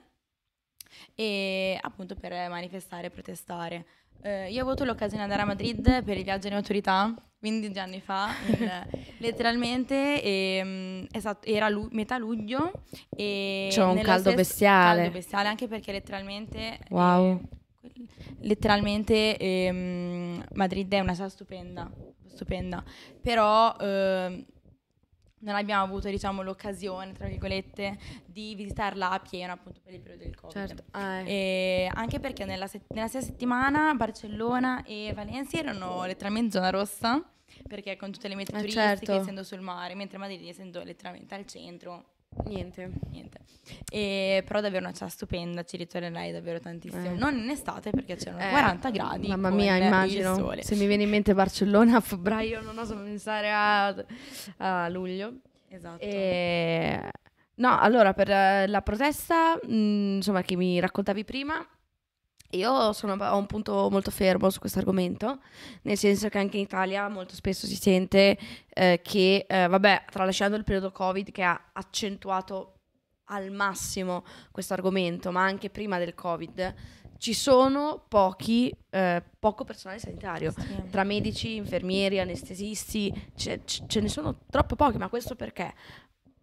e 1.15 1.79
appunto 1.81 2.15
per 2.15 2.33
manifestare 2.49 3.07
e 3.07 3.11
protestare 3.11 3.85
Eh, 4.25 4.53
io 4.53 4.61
ho 4.61 4.67
avuto 4.67 4.85
l'occasione 4.85 5.17
di 5.27 5.33
andare 5.33 5.43
a 5.43 5.47
Madrid 5.47 6.05
per 6.05 6.17
il 6.17 6.23
viaggio 6.23 6.47
in 6.47 6.55
autorità 6.55 7.13
15 7.41 7.79
anni 7.81 8.01
fa 8.01 8.29
in- 8.47 8.87
letteralmente 9.19 10.23
ehm, 10.23 11.07
esatto, 11.11 11.49
era 11.49 11.69
lu- 11.69 11.89
metà 11.91 12.19
luglio 12.19 12.73
e 13.17 13.69
C'era 13.73 13.89
un 13.89 14.01
caldo 14.01 14.33
bestiale. 14.33 15.01
caldo 15.03 15.11
bestiale 15.13 15.49
anche 15.49 15.67
perché 15.67 15.91
letteralmente 15.93 16.79
Wow. 16.91 17.41
eh, 17.41 17.61
letteralmente 18.41 19.37
ehm, 19.37 20.45
Madrid 20.55 20.93
è 20.93 21.01
una 21.01 21.13
città 21.13 21.29
stupenda, 21.29 21.91
stupenda, 22.27 22.83
però 23.21 23.77
ehm, 23.79 24.45
non 25.41 25.57
abbiamo 25.57 25.83
avuto 25.83 26.09
diciamo 26.09 26.43
l'occasione, 26.43 27.13
tra 27.13 27.27
virgolette, 27.27 27.99
di 28.27 28.55
visitarla 28.55 29.11
a 29.11 29.19
pieno 29.19 29.53
appunto 29.53 29.81
per 29.83 29.93
il 29.93 30.01
periodo 30.01 30.25
del 30.25 30.37
Covid. 30.37 30.53
Certo. 30.53 30.85
Ah, 30.93 31.29
eh. 31.29 31.91
Anche 31.93 32.21
perché 32.21 32.45
nella, 32.45 32.69
se- 32.69 32.83
nella 32.89 33.09
stessa 33.09 33.27
settimana 33.27 33.93
Barcellona 33.95 34.85
e 34.85 35.13
Valencia 35.15 35.59
erano 35.59 36.05
letteralmente 36.05 36.53
zona 36.53 36.71
rossa, 36.71 37.21
perché 37.67 37.97
con 37.97 38.13
tutte 38.13 38.29
le 38.29 38.37
mete 38.37 38.53
Eh, 38.53 38.59
turistiche, 38.59 38.87
certo. 38.89 39.13
essendo 39.21 39.43
sul 39.43 39.61
mare, 39.61 39.95
mentre 39.97 40.17
Madrid 40.19 40.47
essendo 40.47 40.83
letteralmente 40.85 41.35
al 41.35 41.45
centro, 41.47 42.05
Niente. 42.47 42.91
niente. 43.11 43.39
E, 43.91 44.43
però 44.47 44.61
davvero 44.61 44.85
una 44.85 44.93
città 44.93 45.09
stupenda, 45.09 45.62
ci 45.65 45.77
ritornerei 45.77 46.33
davvero 46.33 46.59
tantissimo. 46.61 47.05
Eh. 47.05 47.15
Non 47.17 47.37
in 47.37 47.51
estate 47.51 47.91
perché 47.91 48.17
c'erano 48.17 48.43
Eh, 48.43 48.51
40 48.51 48.91
gradi. 48.91 49.29
Mamma 49.29 49.51
mia, 49.51 49.77
immagino. 49.77 50.55
Se 50.61 50.75
mi 50.75 50.87
viene 50.87 51.05
in 51.05 51.11
mente 51.11 51.35
Barcellona 51.35 51.97
a 51.97 52.01
febbraio, 52.01 52.61
non 52.62 52.77
oso 52.79 52.97
pensare 52.97 53.51
a, 53.51 53.95
a 54.59 54.89
luglio. 54.89 55.35
Esatto. 55.69 56.03
E- 56.03 57.11
No, 57.55 57.79
allora 57.79 58.12
per 58.15 58.31
eh, 58.31 58.67
la 58.67 58.81
protesta, 58.81 59.55
mh, 59.62 60.15
insomma, 60.17 60.41
che 60.43 60.57
mi 60.57 60.81
raccontavi 60.81 61.23
prima, 61.25 61.65
io 62.53 62.93
sono, 62.93 63.13
ho 63.25 63.37
un 63.37 63.47
punto 63.47 63.89
molto 63.91 64.11
fermo 64.11 64.51
su 64.51 64.59
questo 64.61 64.79
argomento, 64.79 65.41
nel 65.83 65.97
senso 65.97 66.29
che 66.29 66.39
anche 66.39 66.57
in 66.57 66.63
Italia 66.65 67.09
molto 67.09 67.35
spesso 67.35 67.67
si 67.67 67.77
sente 67.77 68.39
eh, 68.69 69.01
che, 69.03 69.45
eh, 69.49 69.67
vabbè, 69.69 70.05
tralasciando 70.11 70.57
il 70.57 70.65
periodo 70.65 70.91
Covid 70.93 71.31
che 71.31 71.43
ha 71.43 71.71
accentuato 71.73 72.75
al 73.27 73.51
massimo 73.51 74.25
questo 74.51 74.75
argomento, 74.75 75.31
ma 75.33 75.43
anche 75.43 75.71
prima 75.71 75.99
del 75.99 76.15
Covid, 76.15 76.75
ci 77.19 77.35
sono 77.35 78.05
pochi, 78.09 78.75
eh, 78.91 79.23
poco 79.39 79.65
personale 79.65 80.01
sanitario 80.01 80.51
Sì. 80.51 80.83
tra 80.91 81.05
medici, 81.05 81.55
infermieri, 81.55 82.19
anestesisti, 82.19 83.31
ce- 83.37 83.63
ce 83.65 84.01
ne 84.01 84.09
sono 84.09 84.41
troppo 84.51 84.75
pochi, 84.77 84.99
ma 84.99 85.09
questo 85.09 85.37
perché? 85.37 85.73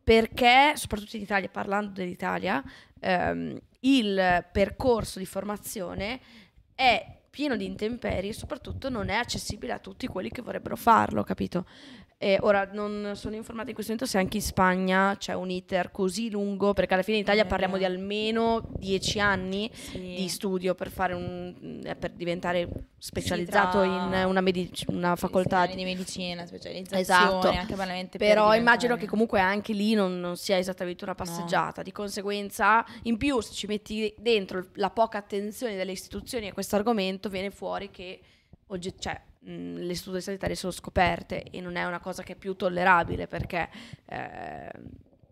Perché, 0.09 0.73
soprattutto 0.73 1.17
in 1.17 1.21
Italia, 1.21 1.49
parlando 1.49 1.91
dell'Italia, 1.91 2.63
ehm, 2.99 3.55
il 3.81 4.45
percorso 4.51 5.19
di 5.19 5.25
formazione 5.27 6.19
è 6.73 7.19
pieno 7.29 7.55
di 7.55 7.65
intemperie 7.65 8.31
e 8.31 8.33
soprattutto 8.33 8.89
non 8.89 9.09
è 9.09 9.13
accessibile 9.13 9.71
a 9.71 9.77
tutti 9.77 10.07
quelli 10.07 10.31
che 10.31 10.41
vorrebbero 10.41 10.75
farlo, 10.75 11.21
capito? 11.21 11.67
E 12.21 12.37
ora 12.41 12.67
non 12.73 13.13
sono 13.15 13.35
informata 13.35 13.69
in 13.69 13.73
questo 13.73 13.93
momento 13.93 14.11
se 14.11 14.17
anche 14.17 14.35
in 14.35 14.43
Spagna 14.43 15.15
c'è 15.17 15.33
un 15.35 15.49
iter 15.49 15.89
così 15.89 16.29
lungo, 16.29 16.73
perché 16.73 16.93
alla 16.93 17.01
fine 17.01 17.15
in 17.15 17.23
Italia 17.23 17.43
Eh, 17.43 17.47
parliamo 17.47 17.77
di 17.77 17.83
vero. 17.83 17.93
almeno 17.93 18.67
dieci 18.75 19.21
anni 19.21 19.71
Sì. 19.73 20.15
di 20.17 20.27
studio 20.27 20.75
per 20.75 20.89
fare 20.91 21.13
un 21.13 21.81
eh, 21.85 21.95
per 21.95 22.11
diventare 22.11 22.67
specializzato 22.97 23.77
tra- 23.79 23.85
in 23.85 24.25
una, 24.27 24.41
medici- 24.41 24.83
una 24.89 25.13
Sì, 25.15 25.21
facoltà 25.21 25.65
di- 25.65 25.75
di 25.75 25.85
medicina, 25.85 26.45
specializzazione, 26.45 26.99
Esatto. 26.99 27.47
anche 27.47 27.75
per 27.75 27.87
però 28.17 28.17
diventare- 28.17 28.57
immagino 28.57 28.97
che 28.97 29.05
comunque 29.07 29.39
anche 29.39 29.71
lì 29.71 29.93
non, 29.93 30.19
non 30.19 30.35
sia 30.35 30.57
esattamente 30.57 31.05
una 31.05 31.15
passeggiata 31.15 31.81
di 31.81 31.93
conseguenza 31.93 32.85
in 33.03 33.15
più 33.15 33.39
se 33.39 33.53
ci 33.53 33.65
metti 33.65 34.13
dentro 34.17 34.67
la 34.73 34.89
poca 34.89 35.17
attenzione 35.19 35.77
delle 35.77 35.93
istituzioni 35.93 36.49
a 36.49 36.53
questo 36.53 36.75
argomento 36.75 37.29
viene 37.29 37.49
fuori 37.49 37.89
che 37.89 38.19
oggi 38.67 38.93
cioè, 38.99 39.17
mh, 39.39 39.75
le 39.77 39.95
strutture 39.95 40.21
sanitarie 40.21 40.55
sono 40.55 40.71
scoperte 40.71 41.43
e 41.43 41.61
non 41.61 41.75
è 41.75 41.85
una 41.85 41.99
cosa 41.99 42.23
che 42.23 42.33
è 42.33 42.35
più 42.35 42.55
tollerabile 42.55 43.27
perché 43.27 43.69
eh, 44.05 44.71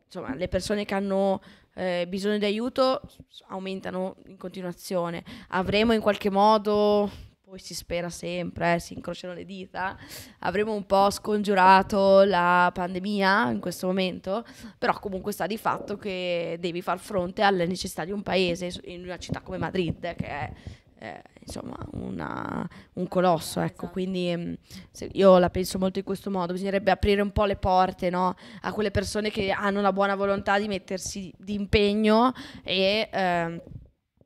insomma 0.06 0.34
le 0.36 0.48
persone 0.48 0.86
che 0.86 0.94
hanno 0.94 1.42
eh, 1.76 2.06
bisogno 2.08 2.38
di 2.38 2.46
aiuto 2.46 3.02
aumentano 3.48 4.18
in 4.28 4.38
continuazione. 4.38 5.24
Avremo 5.50 5.94
in 5.94 6.02
qualche 6.02 6.30
modo 6.30 7.10
poi 7.48 7.60
si 7.60 7.74
spera 7.74 8.10
sempre, 8.10 8.74
eh, 8.74 8.80
si 8.80 8.94
incrociano 8.94 9.34
le 9.34 9.46
dita, 9.46 9.98
avremo 10.40 10.74
un 10.74 10.86
po' 10.86 11.10
scongiurato 11.10 12.24
la 12.24 12.70
pandemia 12.74 13.52
in 13.52 13.62
questo 13.62 13.88
momento, 13.88 14.44
però 14.78 15.00
comunque 15.00 15.32
sta 15.32 15.48
di 15.48 15.58
fatto 15.58 15.96
che 15.96 16.58
devi 16.60 16.82
far 16.82 17.00
fronte 17.00 17.44
alle 17.44 17.66
necessità 17.66 18.04
di 18.04 18.12
un 18.12 18.22
paese, 18.22 18.74
in 18.84 19.04
una 19.04 19.18
città 19.18 19.40
come 19.40 19.58
Madrid, 19.58 20.14
che 20.16 20.28
è 20.28 20.52
eh, 21.00 21.24
insomma 21.48 21.78
una- 21.94 22.68
un 22.96 23.08
colosso, 23.08 23.62
ecco, 23.62 23.86
Esatto. 23.86 23.92
quindi 23.92 24.58
se- 24.92 25.10
io 25.14 25.38
la 25.38 25.50
penso 25.50 25.80
molto 25.80 26.00
in 26.00 26.06
questo 26.06 26.30
modo, 26.30 26.52
bisognerebbe 26.52 26.92
aprire 26.92 27.22
un 27.22 27.32
po' 27.32 27.46
le 27.46 27.56
porte 27.56 28.10
no, 28.10 28.36
a 28.62 28.74
quelle 28.74 28.92
persone 28.92 29.32
che 29.32 29.50
hanno 29.52 29.80
la 29.82 29.94
buona 29.94 30.16
volontà 30.16 30.60
di 30.60 30.68
mettersi 30.68 31.34
di 31.38 31.54
impegno 31.54 32.34
e 32.64 33.10
ehm, 33.12 33.62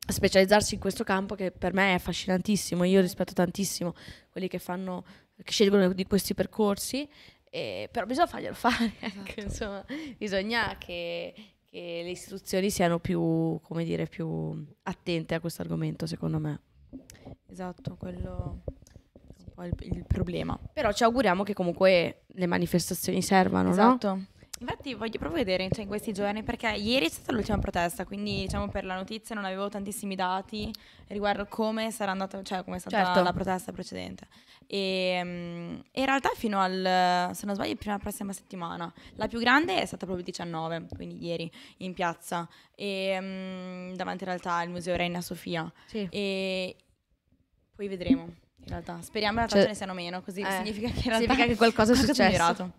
specializzarsi 0.08 0.74
in 0.74 0.80
questo 0.82 1.04
campo 1.04 1.36
che 1.36 1.52
per 1.52 1.74
me 1.74 1.92
è 1.92 1.94
affascinantissimo, 1.94 2.84
io 2.84 3.02
rispetto 3.02 3.34
tantissimo 3.34 3.94
quelli 4.30 4.48
che 4.48 4.60
fanno, 4.60 5.06
che 5.42 5.52
scelgono 5.52 5.94
di 5.94 6.06
questi 6.06 6.34
percorsi, 6.34 7.08
e- 7.50 7.88
però 7.92 8.06
bisogna 8.06 8.28
farglielo 8.28 8.54
fare, 8.56 8.94
ecco, 9.00 9.42
insomma, 9.42 9.86
bisogna 10.18 10.76
che, 10.78 11.34
che 11.66 12.02
le 12.04 12.10
istituzioni 12.10 12.70
siano 12.70 13.00
più, 13.00 13.60
come 13.62 13.84
dire, 13.84 14.08
più 14.08 14.66
attente 14.84 15.36
a 15.36 15.40
questo 15.40 15.62
argomento, 15.62 16.06
secondo 16.08 16.40
me. 16.40 16.60
Esatto, 17.48 17.96
quello 17.98 18.62
è 19.38 19.44
un 19.46 19.52
po' 19.54 19.64
il, 19.64 19.76
il 19.80 20.06
problema. 20.06 20.58
Però 20.74 20.92
ci 20.92 21.04
auguriamo 21.04 21.44
che 21.44 21.54
comunque 21.54 22.24
le 22.28 22.46
manifestazioni 22.48 23.22
servano, 23.22 23.66
no? 23.68 23.72
Esatto. 23.72 24.26
Infatti 24.62 24.94
voglio 24.94 25.18
proprio 25.18 25.44
vedere 25.44 25.70
cioè, 25.72 25.82
in 25.82 25.88
questi 25.88 26.14
giorni 26.14 26.44
perché 26.44 26.70
ieri 26.70 27.08
è 27.08 27.10
stata 27.10 27.32
l'ultima 27.32 27.58
protesta, 27.58 28.06
quindi 28.06 28.42
diciamo 28.42 28.70
per 28.70 28.86
la 28.86 28.94
notizia 28.94 29.34
non 29.34 29.44
avevo 29.44 29.70
tantissimi 29.70 30.14
dati 30.14 30.72
riguardo 31.08 31.48
come 31.48 31.90
sarà 31.90 32.12
andata, 32.12 32.44
cioè 32.44 32.64
come 32.64 32.76
è 32.76 32.80
stata 32.80 33.06
Certo. 33.06 33.24
la 33.24 33.34
protesta 33.34 33.72
precedente. 33.72 34.28
E 34.68 35.20
mm, 35.24 35.80
in 35.94 36.06
realtà 36.06 36.30
fino 36.36 36.60
al, 36.60 37.32
se 37.34 37.46
non 37.48 37.56
sbaglio, 37.56 37.76
prima 37.76 37.96
della 37.96 37.98
prossima 37.98 38.34
settimana. 38.34 38.94
La 39.16 39.28
più 39.28 39.40
grande 39.40 39.82
è 39.82 39.86
stata 39.88 40.06
proprio 40.06 40.20
il 40.20 40.26
19, 40.26 40.86
quindi 40.96 41.26
ieri, 41.26 41.52
in 41.78 41.94
piazza, 41.96 42.48
e, 42.76 43.18
mm, 43.20 43.94
davanti 43.96 44.24
in 44.24 44.30
realtà 44.30 44.54
al 44.58 44.70
Museo 44.70 44.96
Reina 44.96 45.22
Sofia. 45.22 45.72
Sì. 45.88 46.08
E 46.12 46.76
poi 47.82 47.88
vedremo. 47.88 48.22
In 48.64 48.68
realtà, 48.68 49.00
speriamo 49.02 49.38
realtà 49.38 49.56
Cioè- 49.56 49.64
ce 49.64 49.70
ne 49.70 49.76
siano 49.76 49.94
meno, 49.94 50.22
così 50.22 50.42
eh, 50.42 50.52
significa 50.52 50.90
che 50.92 51.02
significa 51.02 51.46
che 51.46 51.56
qualcosa 51.56 51.94
è 51.94 51.96
successo. 51.98 52.24
migliorato. 52.24 52.72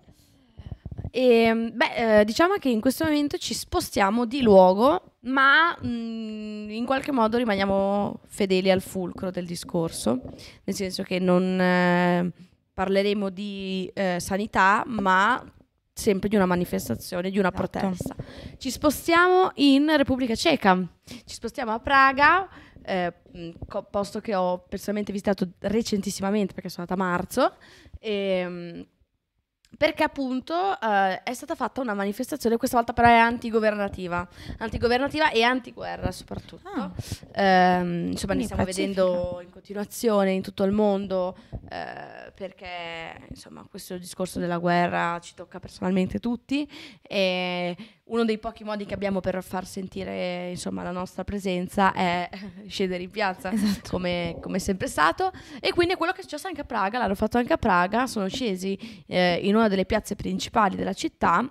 E, 1.10 1.70
beh, 1.74 2.20
eh, 2.20 2.24
diciamo 2.24 2.54
che 2.54 2.68
in 2.68 2.80
questo 2.80 3.04
momento 3.04 3.36
ci 3.36 3.52
spostiamo 3.52 4.24
di 4.24 4.42
luogo, 4.42 5.16
ma 5.22 5.76
mh, 5.76 5.86
in 6.70 6.84
qualche 6.86 7.10
modo 7.10 7.36
rimaniamo 7.36 8.20
fedeli 8.28 8.70
al 8.70 8.80
fulcro 8.80 9.30
del 9.32 9.44
discorso, 9.44 10.20
nel 10.64 10.74
senso 10.76 11.02
che 11.02 11.18
non 11.18 11.60
eh, 11.60 12.30
parleremo 12.72 13.28
di 13.28 13.90
eh, 13.92 14.18
sanità, 14.20 14.84
ma 14.86 15.44
sempre 15.92 16.28
di 16.28 16.36
una 16.36 16.46
manifestazione, 16.46 17.28
di 17.30 17.38
una 17.38 17.52
Esatto. 17.52 17.68
protesta. 17.78 18.14
Ci 18.56 18.70
spostiamo 18.70 19.50
in 19.56 19.92
Repubblica 19.96 20.34
Ceca, 20.36 20.78
ci 21.04 21.34
spostiamo 21.34 21.72
a 21.72 21.80
Praga, 21.80 22.48
eh, 22.84 23.12
posto 23.90 24.20
che 24.20 24.34
ho 24.34 24.58
personalmente 24.68 25.12
visitato 25.12 25.48
recentissimamente 25.60 26.54
perché 26.54 26.68
sono 26.68 26.86
andata 26.88 27.00
a 27.00 27.06
marzo. 27.06 27.56
E, 27.98 28.48
mh, 28.48 28.86
perché 29.76 30.02
appunto 30.02 30.78
eh, 30.80 31.22
è 31.22 31.32
stata 31.32 31.54
fatta 31.54 31.80
una 31.80 31.94
manifestazione, 31.94 32.56
questa 32.56 32.76
volta 32.76 32.92
però 32.92 33.08
è 33.08 33.16
antigovernativa, 33.16 34.28
antigovernativa 34.58 35.30
e 35.30 35.42
antiguerra 35.42 36.12
soprattutto. 36.12 36.68
Ah. 36.68 36.92
Ehm, 37.34 38.10
insomma, 38.10 38.34
ne 38.34 38.44
stiamo 38.44 38.64
pacifica. 38.64 38.88
vedendo 38.88 39.40
in 39.42 39.50
continuazione 39.50 40.32
in 40.32 40.42
tutto 40.42 40.64
il 40.64 40.72
mondo, 40.72 41.36
eh, 41.70 42.30
perché 42.34 43.26
insomma 43.30 43.66
questo 43.68 43.96
discorso 43.96 44.38
della 44.38 44.58
guerra 44.58 45.18
ci 45.20 45.34
tocca 45.34 45.58
personalmente 45.58 46.18
tutti 46.18 46.70
e 47.00 47.74
uno 48.12 48.24
dei 48.24 48.38
pochi 48.38 48.62
modi 48.62 48.84
che 48.84 48.94
abbiamo 48.94 49.20
per 49.20 49.42
far 49.42 49.66
sentire 49.66 50.50
insomma 50.50 50.82
la 50.82 50.90
nostra 50.90 51.24
presenza 51.24 51.92
è 51.92 52.28
scendere 52.68 53.02
in 53.02 53.10
piazza 53.10 53.50
Esatto. 53.50 53.90
come, 53.90 54.36
come 54.40 54.58
sempre 54.58 54.86
stato 54.86 55.32
e 55.60 55.72
quindi 55.72 55.94
è 55.94 55.96
quello 55.96 56.12
che 56.12 56.20
è 56.20 56.22
successo 56.22 56.46
anche 56.46 56.60
a 56.60 56.64
Praga, 56.64 56.98
l'hanno 56.98 57.14
fatto 57.14 57.38
anche 57.38 57.52
a 57.54 57.58
Praga, 57.58 58.06
sono 58.06 58.28
scesi 58.28 58.78
eh, 59.06 59.40
in 59.42 59.54
una 59.54 59.68
delle 59.68 59.86
piazze 59.86 60.14
principali 60.14 60.76
della 60.76 60.92
città, 60.92 61.50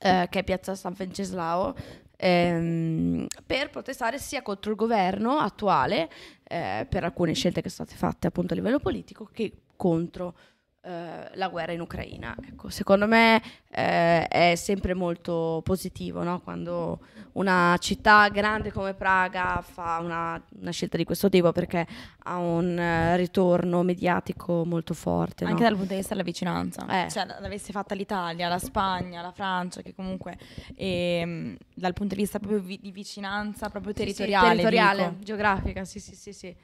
eh, 0.00 0.26
che 0.28 0.38
è 0.40 0.44
piazza 0.44 0.74
San 0.74 0.92
Venceslao, 0.92 1.74
ehm, 2.16 3.26
per 3.46 3.70
protestare 3.70 4.18
sia 4.18 4.42
contro 4.42 4.70
il 4.70 4.76
governo 4.76 5.38
attuale, 5.38 6.10
eh, 6.44 6.86
per 6.88 7.04
alcune 7.04 7.32
scelte 7.32 7.62
che 7.62 7.68
sono 7.68 7.86
state 7.86 8.00
fatte 8.00 8.26
appunto 8.26 8.52
a 8.52 8.56
livello 8.56 8.80
politico, 8.80 9.28
che 9.32 9.52
contro 9.76 10.34
eh, 10.82 11.30
la 11.34 11.48
guerra 11.48 11.72
in 11.72 11.80
Ucraina. 11.80 12.34
Ecco, 12.42 12.70
secondo 12.70 13.06
me 13.06 13.42
eh, 13.70 14.26
è 14.26 14.54
sempre 14.56 14.94
molto 14.94 15.60
positivo 15.64 16.22
no? 16.22 16.40
quando 16.40 17.00
una 17.32 17.76
città 17.78 18.28
grande 18.28 18.72
come 18.72 18.94
Praga 18.94 19.60
fa 19.62 19.98
una, 20.02 20.42
una 20.58 20.70
scelta 20.72 20.96
di 20.96 21.04
questo 21.04 21.28
tipo 21.28 21.52
perché 21.52 21.86
ha 22.24 22.36
un 22.38 22.78
eh, 22.78 23.16
ritorno 23.16 23.82
mediatico 23.82 24.64
molto 24.64 24.94
forte. 24.94 25.44
no? 25.44 25.50
Anche 25.50 25.62
dal 25.62 25.74
punto 25.74 25.90
di 25.90 25.96
vista 25.96 26.14
della 26.14 26.24
vicinanza, 26.24 27.04
Eh. 27.04 27.10
cioè 27.10 27.26
l'avesse 27.26 27.72
fatta 27.72 27.94
l'Italia, 27.94 28.48
la 28.48 28.58
Spagna, 28.58 29.20
la 29.22 29.32
Francia, 29.32 29.82
che 29.82 29.94
comunque 29.94 30.36
ehm, 30.74 31.56
dal 31.74 31.92
punto 31.92 32.14
di 32.14 32.22
vista 32.22 32.38
proprio 32.38 32.60
vi- 32.60 32.80
di 32.80 32.90
vicinanza, 32.90 33.68
proprio 33.68 33.92
Sì, 33.94 34.00
sì, 34.00 34.06
territoriale, 34.06 34.48
territoriale, 34.56 35.08
dico. 35.10 35.22
geografica, 35.24 35.84
sì, 35.84 36.00
sì, 36.00 36.14
sì, 36.14 36.32
sì. 36.32 36.56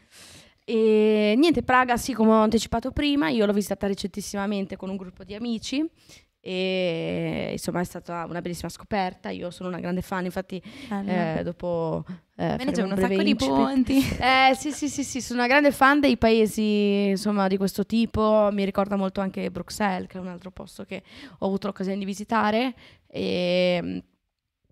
E 0.68 1.35
niente, 1.37 1.62
Praga, 1.62 1.96
sì, 1.96 2.12
come 2.12 2.31
ho 2.33 2.42
anticipato 2.42 2.90
prima, 2.90 3.29
io 3.29 3.46
l'ho 3.46 3.52
visitata 3.52 3.87
recentissimamente 3.87 4.74
con 4.76 4.90
un 4.90 4.96
gruppo 4.96 5.22
di 5.22 5.33
amici 5.33 5.88
e 6.40 7.50
insomma 7.52 7.81
è 7.81 7.85
stata 7.85 8.24
una 8.29 8.40
bellissima 8.40 8.68
scoperta. 8.68 9.31
Io 9.31 9.50
sono 9.50 9.68
una 9.68 9.79
grande 9.79 10.02
fan, 10.02 10.24
infatti 10.24 10.61
Bello. 10.88 11.11
eh, 11.38 11.42
dopo 11.44 12.05
eh, 12.37 12.57
Me 12.57 12.64
ne 12.64 12.64
faremo 12.64 12.72
c'è 12.72 12.83
un 12.83 12.90
un 12.90 12.96
sacco 12.98 13.22
di 13.22 13.31
incipit. 13.31 13.55
ponti. 13.55 13.98
Eh 14.20 14.55
sì, 14.57 14.72
sì, 14.72 14.88
sì, 14.88 15.05
sì, 15.05 15.20
sono 15.20 15.38
una 15.38 15.48
grande 15.48 15.70
fan 15.70 16.00
dei 16.00 16.16
paesi 16.16 17.07
insomma 17.11 17.46
di 17.46 17.57
questo 17.57 17.87
tipo, 17.87 18.48
mi 18.50 18.64
ricorda 18.64 18.96
molto 18.96 19.20
anche 19.20 19.48
Bruxelles, 19.52 20.09
che 20.09 20.18
è 20.18 20.20
un 20.20 20.26
altro 20.29 20.50
posto 20.50 20.85
che 20.85 21.05
ho 21.38 21.46
avuto 21.46 21.68
l'occasione 21.68 21.98
di 21.98 22.05
visitare 22.05 22.74
e 23.07 23.79
mm, 23.83 23.98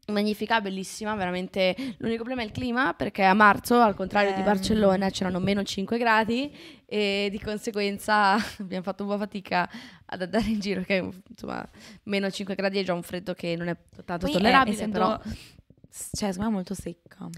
magnifica, 0.09 0.61
bellissima, 0.61 1.15
veramente 1.15 1.75
l'unico 1.99 2.23
problema 2.25 2.43
è 2.43 2.45
il 2.45 2.53
clima 2.53 2.95
perché 2.95 3.25
a 3.25 3.35
marzo, 3.35 3.81
al 3.81 3.95
contrario 3.95 4.35
di 4.35 4.41
Eh. 4.41 4.45
Barcellona, 4.45 5.11
c'erano 5.11 5.39
meno 5.41 5.63
5 5.63 5.97
gradi 5.99 6.55
e 6.87 7.29
di 7.31 7.41
conseguenza 7.41 8.35
abbiamo 8.61 8.83
fatto 8.83 9.03
un 9.05 9.09
po' 9.11 9.19
fatica 9.19 9.69
ad 10.07 10.23
andare 10.23 10.45
in 10.47 10.61
giro, 10.61 10.83
che 10.83 11.09
insomma 11.29 11.67
meno 12.05 12.31
5 12.31 12.55
gradi 12.55 12.79
è 12.79 12.83
già 12.85 12.95
un 12.95 13.03
freddo 13.03 13.35
che 13.35 13.57
non 13.57 13.69
è 13.69 13.77
tanto 14.05 14.27
Poi 14.27 14.31
è- 14.31 14.39
tollerabile, 14.39 14.77
essendo- 14.77 14.99
però 14.99 15.21
Cioè, 15.23 16.33
secondo 16.33 16.41
me 16.43 16.47
è 16.49 16.51
molto 16.51 16.75
secca. 16.75 17.29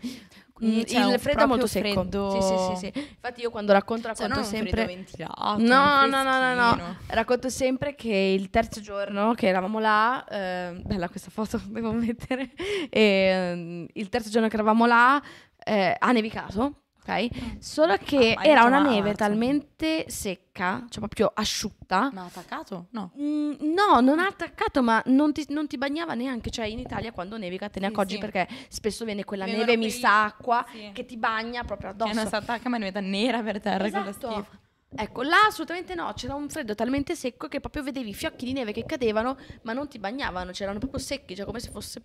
Mm, 0.65 0.81
c'è 0.83 1.03
un 1.05 1.13
il 1.13 1.19
freddo 1.21 1.43
è 1.43 1.47
molto 1.47 1.67
secco. 1.67 2.01
freddo- 2.01 2.31
Sì, 2.31 2.41
sì, 2.41 2.75
sì, 2.77 2.77
sì. 2.93 3.09
Infatti 3.11 3.41
io 3.43 3.51
quando 3.51 3.73
racconto 3.73 4.09
Cioè, 4.09 4.27
racconto 4.27 4.39
un 4.39 4.45
sempre 4.45 4.87
ventilato, 4.87 5.57
No, 5.59 6.07
no, 6.07 6.23
no, 6.23 6.55
no, 6.55 6.75
no. 6.75 6.97
Racconto 7.09 7.49
sempre 7.51 7.95
che 7.95 8.09
il 8.15 8.49
terzo 8.49 8.81
giorno 8.81 9.35
che 9.35 9.49
eravamo 9.49 9.79
là, 9.79 10.25
eh, 10.25 10.81
bella 10.83 11.09
questa 11.09 11.31
foto, 11.31 11.61
devo 11.69 11.93
mettere, 11.93 12.53
e, 12.89 13.01
ehm, 13.01 13.87
il 13.93 14.09
terzo 14.09 14.31
giorno 14.31 14.49
che 14.49 14.55
eravamo 14.55 14.87
là 14.87 15.23
eh, 15.63 15.95
ha 15.99 16.13
nevicato, 16.13 16.85
ok? 17.07 17.59
Solo 17.61 17.97
che 17.99 18.35
Ah, 18.37 18.45
era 18.45 18.65
una 18.65 18.81
marzo. 18.81 18.95
neve 18.95 19.15
talmente 19.15 20.05
secca, 20.09 20.85
cioè 20.89 20.99
proprio 20.99 21.31
asciutta. 21.35 22.11
Ma 22.13 22.23
ha 22.23 22.25
attaccato? 22.27 22.87
No. 22.91 23.13
Mm, 23.21 23.53
no, 23.61 24.01
non 24.01 24.19
ha 24.19 24.27
attaccato, 24.27 24.83
ma 24.83 25.01
non 25.07 25.33
ti, 25.33 25.45
non 25.51 25.67
ti 25.67 25.79
bagnava 25.79 26.15
neanche. 26.15 26.51
Cioè, 26.51 26.67
in 26.67 26.79
Italia 26.79 27.13
quando 27.13 27.37
nevica 27.39 27.69
te 27.69 27.81
ne 27.81 27.87
accorgi 27.87 28.15
sì. 28.15 28.21
perché 28.21 28.49
spesso 28.69 29.05
viene 29.05 29.25
quella 29.25 29.45
Vengono 29.45 29.65
neve 29.67 29.77
quei- 29.79 29.87
mista 29.93 30.25
acqua 30.25 30.65
Sì. 30.73 30.91
che 30.93 31.05
ti 31.05 31.17
bagna 31.17 31.63
proprio 31.65 31.91
Che 31.93 31.97
non 31.97 32.09
addosso. 32.11 32.29
si 32.29 32.35
attacca 32.35 32.69
ma 32.69 32.77
diventa 32.79 33.01
nera 33.01 33.43
per 33.43 33.61
terra 33.61 33.87
Esatto. 33.87 34.13
schifo. 34.31 34.65
Ecco, 34.99 35.23
là 35.23 35.45
assolutamente 35.49 35.95
no, 35.95 36.13
c'era 36.15 36.35
un 36.35 36.49
freddo 36.49 36.75
talmente 36.75 37.15
secco 37.17 37.49
che 37.49 37.61
proprio 37.61 37.83
vedevi 37.83 38.11
i 38.11 38.15
fiocchi 38.15 38.47
di 38.47 38.53
neve 38.53 38.73
che 38.73 38.85
cadevano, 38.87 39.37
ma 39.63 39.73
non 39.73 39.89
ti 39.89 39.99
bagnavano, 39.99 40.53
c'erano 40.53 40.79
proprio 40.79 41.01
secchi, 41.01 41.35
cioè 41.35 41.45
come 41.45 41.61
se 41.61 41.71
fosse 41.71 42.03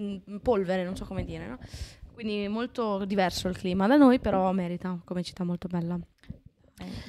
mm, 0.00 0.36
polvere, 0.42 0.84
non 0.84 0.96
so 0.96 1.04
come 1.04 1.22
dire, 1.24 1.46
no? 1.46 1.58
Quindi 2.14 2.46
molto 2.48 3.04
diverso 3.04 3.48
il 3.48 3.56
clima 3.56 3.86
da 3.86 3.96
noi, 3.96 4.18
però 4.20 4.50
merita 4.52 4.98
come 5.04 5.22
città 5.22 5.44
molto 5.44 5.66
bella. 5.68 5.98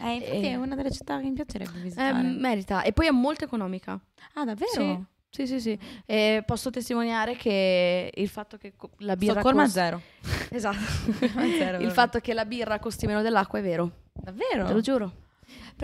Eh, 0.02 0.14
infatti 0.14 0.46
Eh. 0.48 0.50
è 0.52 0.56
una 0.56 0.76
delle 0.76 0.92
città 0.92 1.20
che 1.20 1.26
mi 1.26 1.34
piacerebbe 1.34 1.78
Eh, 1.78 1.82
visitare. 1.82 2.22
merita, 2.28 2.82
e 2.82 2.92
poi 2.92 3.08
è 3.08 3.12
molto 3.12 3.44
economica. 3.46 4.00
ah, 4.34 4.46
davvero? 4.46 5.06
Sì, 5.30 5.48
sì, 5.48 5.60
sì. 5.60 5.78
E 6.06 6.44
posso 6.46 6.70
testimoniare 6.70 7.36
che 7.36 8.10
il 8.14 8.30
fatto 8.30 8.58
che 8.58 8.74
la 9.00 9.16
birra 9.18 9.34
Stoccolma 9.42 9.64
costi- 9.64 9.80
zero. 9.80 10.02
Esatto. 10.50 10.78
Zero, 11.58 11.80
il 11.80 11.92
fatto 11.92 12.20
che 12.20 12.34
la 12.34 12.46
birra 12.46 12.80
costi 12.80 13.06
meno 13.06 13.22
dell'acqua 13.22 13.60
è 13.60 13.62
vero, 13.62 13.92
Davvero? 14.14 14.66
te 14.66 14.74
lo 14.74 14.80
giuro. 14.82 15.14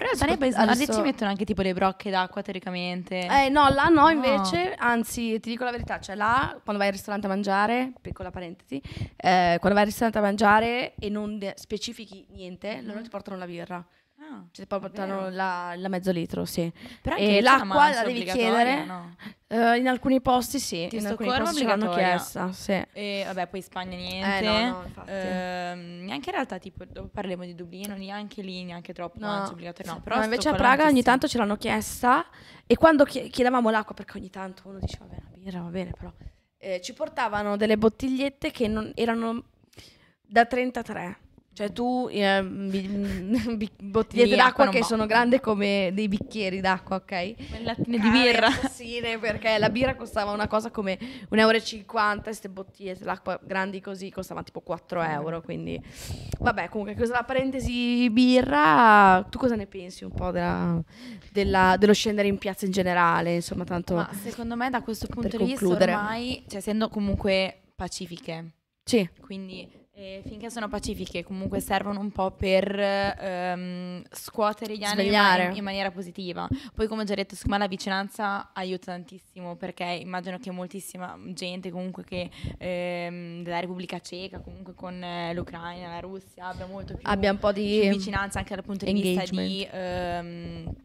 Però 0.02 0.16
Spagna 0.16 0.36
poi 0.38 0.48
Adesso- 0.48 0.62
adesso 0.72 0.94
ci 0.94 1.02
mettono 1.02 1.30
anche 1.30 1.46
tipo 1.46 1.62
le 1.62 1.74
brocche 1.74 2.10
d'acqua 2.10 2.42
teoricamente. 2.42 3.20
Eh, 3.20 3.50
no, 3.50 3.70
là 3.70 3.86
no, 3.86 4.02
No. 4.02 4.10
invece, 4.10 4.74
anzi, 4.76 5.40
ti 5.40 5.52
dico 5.52 5.64
la 5.64 5.70
verità, 5.70 6.00
cioè 6.00 6.16
là, 6.16 6.60
quando 6.64 6.78
vai 6.82 6.88
al 6.88 6.94
ristorante 6.94 7.28
a 7.28 7.30
mangiare, 7.30 7.94
piccola 8.02 8.32
parentesi, 8.32 8.82
eh, 9.16 9.58
quando 9.60 9.74
vai 9.74 9.82
al 9.82 9.86
ristorante 9.86 10.18
a 10.18 10.22
mangiare 10.22 10.96
e 10.96 11.10
non 11.10 11.40
specifichi 11.54 12.26
niente, 12.32 12.82
loro 12.82 13.00
ti 13.02 13.10
portano 13.10 13.38
la 13.38 13.46
birra, 13.46 13.86
Ah, 14.24 14.46
cioè 14.52 14.68
ti 14.68 14.80
portano 14.80 15.30
la, 15.30 15.74
la 15.76 15.88
mezzo 15.88 16.12
litro, 16.12 16.46
sì. 16.46 16.72
Però 17.02 17.16
E 17.16 17.42
l'acqua 17.42 17.90
la 17.92 18.04
devi 18.04 18.24
chiedere? 18.24 18.86
no? 18.86 19.16
Eh, 19.48 19.78
in 19.78 19.88
alcuni 19.88 20.22
posti 20.22 20.60
sì, 20.60 20.86
Di 20.88 20.98
in 20.98 21.08
alcuni 21.08 21.30
posti 21.30 21.58
ce 21.58 21.64
l'hanno 21.66 21.90
chiesta, 21.90 22.52
sì. 22.52 22.80
E 22.94 23.24
vabbè, 23.26 23.48
poi 23.48 23.62
Spagna 23.64 23.98
niente. 23.98 24.46
Eh, 24.46 24.66
no, 24.66 24.86
no. 24.96 25.06
Ehm, 25.08 26.04
neanche 26.06 26.30
in 26.30 26.36
realtà, 26.36 26.60
tipo, 26.60 26.86
parliamo 27.12 27.46
di 27.46 27.56
Dublino, 27.56 27.96
neanche 27.96 28.44
lì, 28.44 28.64
neanche 28.64 28.94
troppo 28.94 29.18
No. 29.18 29.26
mancia 29.26 29.54
obbligatoria. 29.54 29.94
No, 29.94 30.02
però 30.02 30.18
No, 30.18 30.24
invece 30.24 30.50
a 30.50 30.54
Praga 30.54 30.86
ogni 30.86 31.02
tanto 31.02 31.28
ce 31.28 31.40
l'hanno 31.40 31.58
chiesta 31.58 32.24
e 32.68 32.78
quando 32.78 33.04
chie- 33.06 33.28
chiedevamo 33.30 33.72
l'acqua, 33.72 33.96
perché 33.96 34.20
ogni 34.20 34.30
tanto 34.30 34.68
uno 34.68 34.78
diceva, 34.78 35.06
vabbè, 35.06 35.22
la 35.32 35.38
birra 35.38 35.62
va 35.62 35.70
bene, 35.70 35.92
però 35.98 36.14
eh, 36.60 36.80
ci 36.80 36.94
portavano 36.94 37.58
delle 37.58 37.76
bottigliette 37.76 38.52
che 38.52 38.68
non, 38.68 38.92
erano 38.94 39.46
da 40.22 40.46
33 40.46 41.18
Cioè 41.54 41.74
tu 41.74 42.08
eh, 42.10 42.42
bi- 42.44 42.88
bi- 43.58 43.70
bottigliette 43.78 44.30
Di 44.30 44.36
d'acqua 44.38 44.70
che 44.70 44.80
va. 44.80 44.86
sono 44.86 45.06
grandi 45.06 45.40
come 45.42 45.92
dei 45.94 46.08
bicchieri 46.08 46.62
d'acqua, 46.62 46.96
ok? 46.96 47.34
Lattine 47.62 48.00
di 48.00 48.10
birra. 48.10 48.50
Sì, 48.70 49.00
perché 49.20 49.58
la 49.58 49.70
birra 49.70 49.96
costava 49.96 50.32
una 50.32 50.48
cosa 50.48 50.72
come 50.72 50.98
1,50 51.30 51.38
euro 51.40 51.58
e 51.58 52.22
queste 52.22 52.50
bottigliette 52.50 53.04
d'acqua 53.04 53.38
grandi 53.44 53.82
così 53.82 54.10
costavano 54.12 54.46
tipo 54.46 54.62
4 54.62 55.02
euro, 55.02 55.42
quindi 55.42 55.80
vabbè, 56.40 56.70
comunque 56.70 56.96
questa 56.96 57.16
è 57.16 57.18
la 57.20 57.26
parentesi 57.26 58.10
birra, 58.10 59.26
tu 59.30 59.38
cosa 59.38 59.56
ne 59.56 59.68
pensi 59.68 60.06
un 60.06 60.12
po' 60.12 60.32
della- 60.32 60.82
della- 61.32 61.76
dello 61.78 61.94
scendere 61.94 62.30
in 62.30 62.38
piazza 62.38 62.66
in 62.66 62.72
generale, 62.72 63.36
insomma, 63.36 63.66
tanto 63.66 63.96
Ma 63.96 64.10
secondo 64.24 64.56
me 64.56 64.70
da 64.70 64.82
questo 64.82 65.08
punto 65.08 65.36
di 65.38 65.44
vista 65.44 65.68
ormai, 65.68 66.44
cioè 66.48 66.60
essendo 66.60 66.88
comunque 66.88 67.62
pacifiche, 67.76 68.52
sì, 68.84 69.08
quindi 69.20 69.68
eh, 70.02 70.24
finché 70.26 70.50
sono 70.50 70.68
pacifiche 70.68 71.24
comunque 71.24 71.60
servono 71.60 72.00
un 72.00 72.12
po' 72.12 72.32
per 72.32 72.76
ehm, 72.80 74.02
scuotere 74.12 74.76
gli 74.76 74.84
animi 74.84 75.10
in, 75.16 75.58
in 75.58 75.64
maniera 75.64 75.92
positiva. 75.92 76.48
Poi 76.74 76.88
come 76.88 77.04
ho 77.04 77.06
già 77.06 77.14
detto, 77.14 77.36
secondo 77.36 77.58
me 77.58 77.64
la 77.64 77.70
vicinanza 77.70 78.50
aiuta 78.52 78.92
tantissimo 78.92 79.56
perché 79.56 79.84
immagino 79.84 80.40
che 80.40 80.50
moltissima 80.50 81.16
gente 81.28 81.70
comunque 81.70 82.04
che 82.04 82.32
ehm, 82.58 83.44
della 83.44 83.60
Repubblica 83.60 84.00
Ceca, 84.00 84.40
comunque 84.40 84.74
con 84.74 85.04
eh, 85.04 85.34
l'Ucraina, 85.36 85.90
la 85.90 86.00
Russia, 86.00 86.48
abbia 86.48 86.66
molto 86.66 86.96
più 86.96 87.04
abbia 87.04 87.32
un 87.32 87.38
po' 87.38 87.52
di 87.52 87.88
vicinanza 87.90 88.40
anche 88.40 88.56
dal 88.56 88.64
punto 88.64 88.86
di 88.86 88.94
vista 88.94 89.22
engagement. 89.22 89.48
di, 89.48 89.68
ehm, 89.72 90.76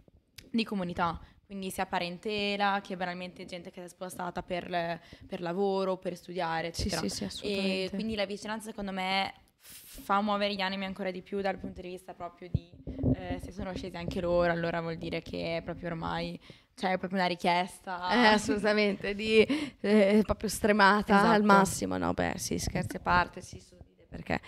di 0.51 0.65
comunità. 0.65 1.19
Quindi 1.47 1.71
sia 1.71 1.87
parentela 1.87 2.81
che 2.83 2.97
banalmente 2.97 3.45
gente 3.45 3.71
che 3.71 3.81
si 3.81 3.87
è 3.87 3.89
spostata 3.89 4.43
per, 4.43 5.01
per 5.27 5.41
lavoro, 5.41 5.97
per 5.97 6.17
studiare, 6.17 6.73
Sì, 6.73 6.89
eccetera. 6.89 7.03
sì, 7.03 7.09
sì, 7.09 7.25
e 7.25 7.27
assolutamente. 7.27 7.95
quindi 7.95 8.15
la 8.17 8.27
vicinanza 8.27 8.69
secondo 8.69 8.91
me 8.91 9.33
fa 9.61 10.21
muovere 10.21 10.55
gli 10.55 10.61
animi 10.61 10.85
ancora 10.85 11.11
di 11.13 11.23
più 11.23 11.41
dal 11.41 11.59
punto 11.59 11.81
di 11.81 11.89
vista 11.89 12.15
proprio 12.15 12.49
di 12.53 12.69
eh, 13.15 13.39
se 13.41 13.53
sono 13.53 13.73
scesi 13.75 13.97
anche 13.97 14.21
loro, 14.21 14.51
allora 14.51 14.81
vuol 14.81 14.97
dire 14.97 15.23
che 15.23 15.59
è 15.59 15.63
proprio 15.63 15.89
ormai 15.89 16.39
c'è 16.75 16.99
proprio 16.99 17.19
una 17.21 17.29
richiesta. 17.29 18.11
Eh, 18.13 18.27
assolutamente, 18.27 19.15
di 19.15 19.41
eh, 19.81 20.23
proprio 20.27 20.49
stremata 20.49 21.15
Esatto. 21.17 21.33
al 21.33 21.43
massimo. 21.43 21.97
No, 21.97 22.13
beh, 22.13 22.35
sì, 22.37 22.59
scherzi 22.59 22.97
a 22.97 23.01
parte, 23.01 23.41
sì, 23.41 23.59
sorride, 23.61 24.07
perché 24.09 24.41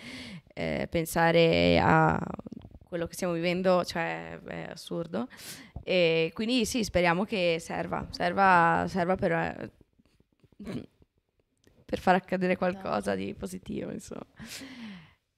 eh, 0.52 0.87
pensare 0.90 1.78
a 1.80 2.20
quello 2.84 3.06
che 3.06 3.14
stiamo 3.14 3.32
vivendo, 3.34 3.84
cioè, 3.84 4.38
è 4.40 4.68
assurdo. 4.70 5.28
E 5.88 6.33
quindi 6.35 6.66
sì, 6.66 6.85
speriamo 6.85 7.24
che 7.24 7.57
serva, 7.61 8.07
serva, 8.11 8.85
serva 8.88 9.16
per, 9.16 9.33
eh, 9.33 9.72
per 11.83 11.98
far 11.98 12.16
accadere 12.16 12.59
qualcosa 12.59 13.14
di 13.14 13.33
positivo, 13.33 13.90
insomma. 13.90 14.27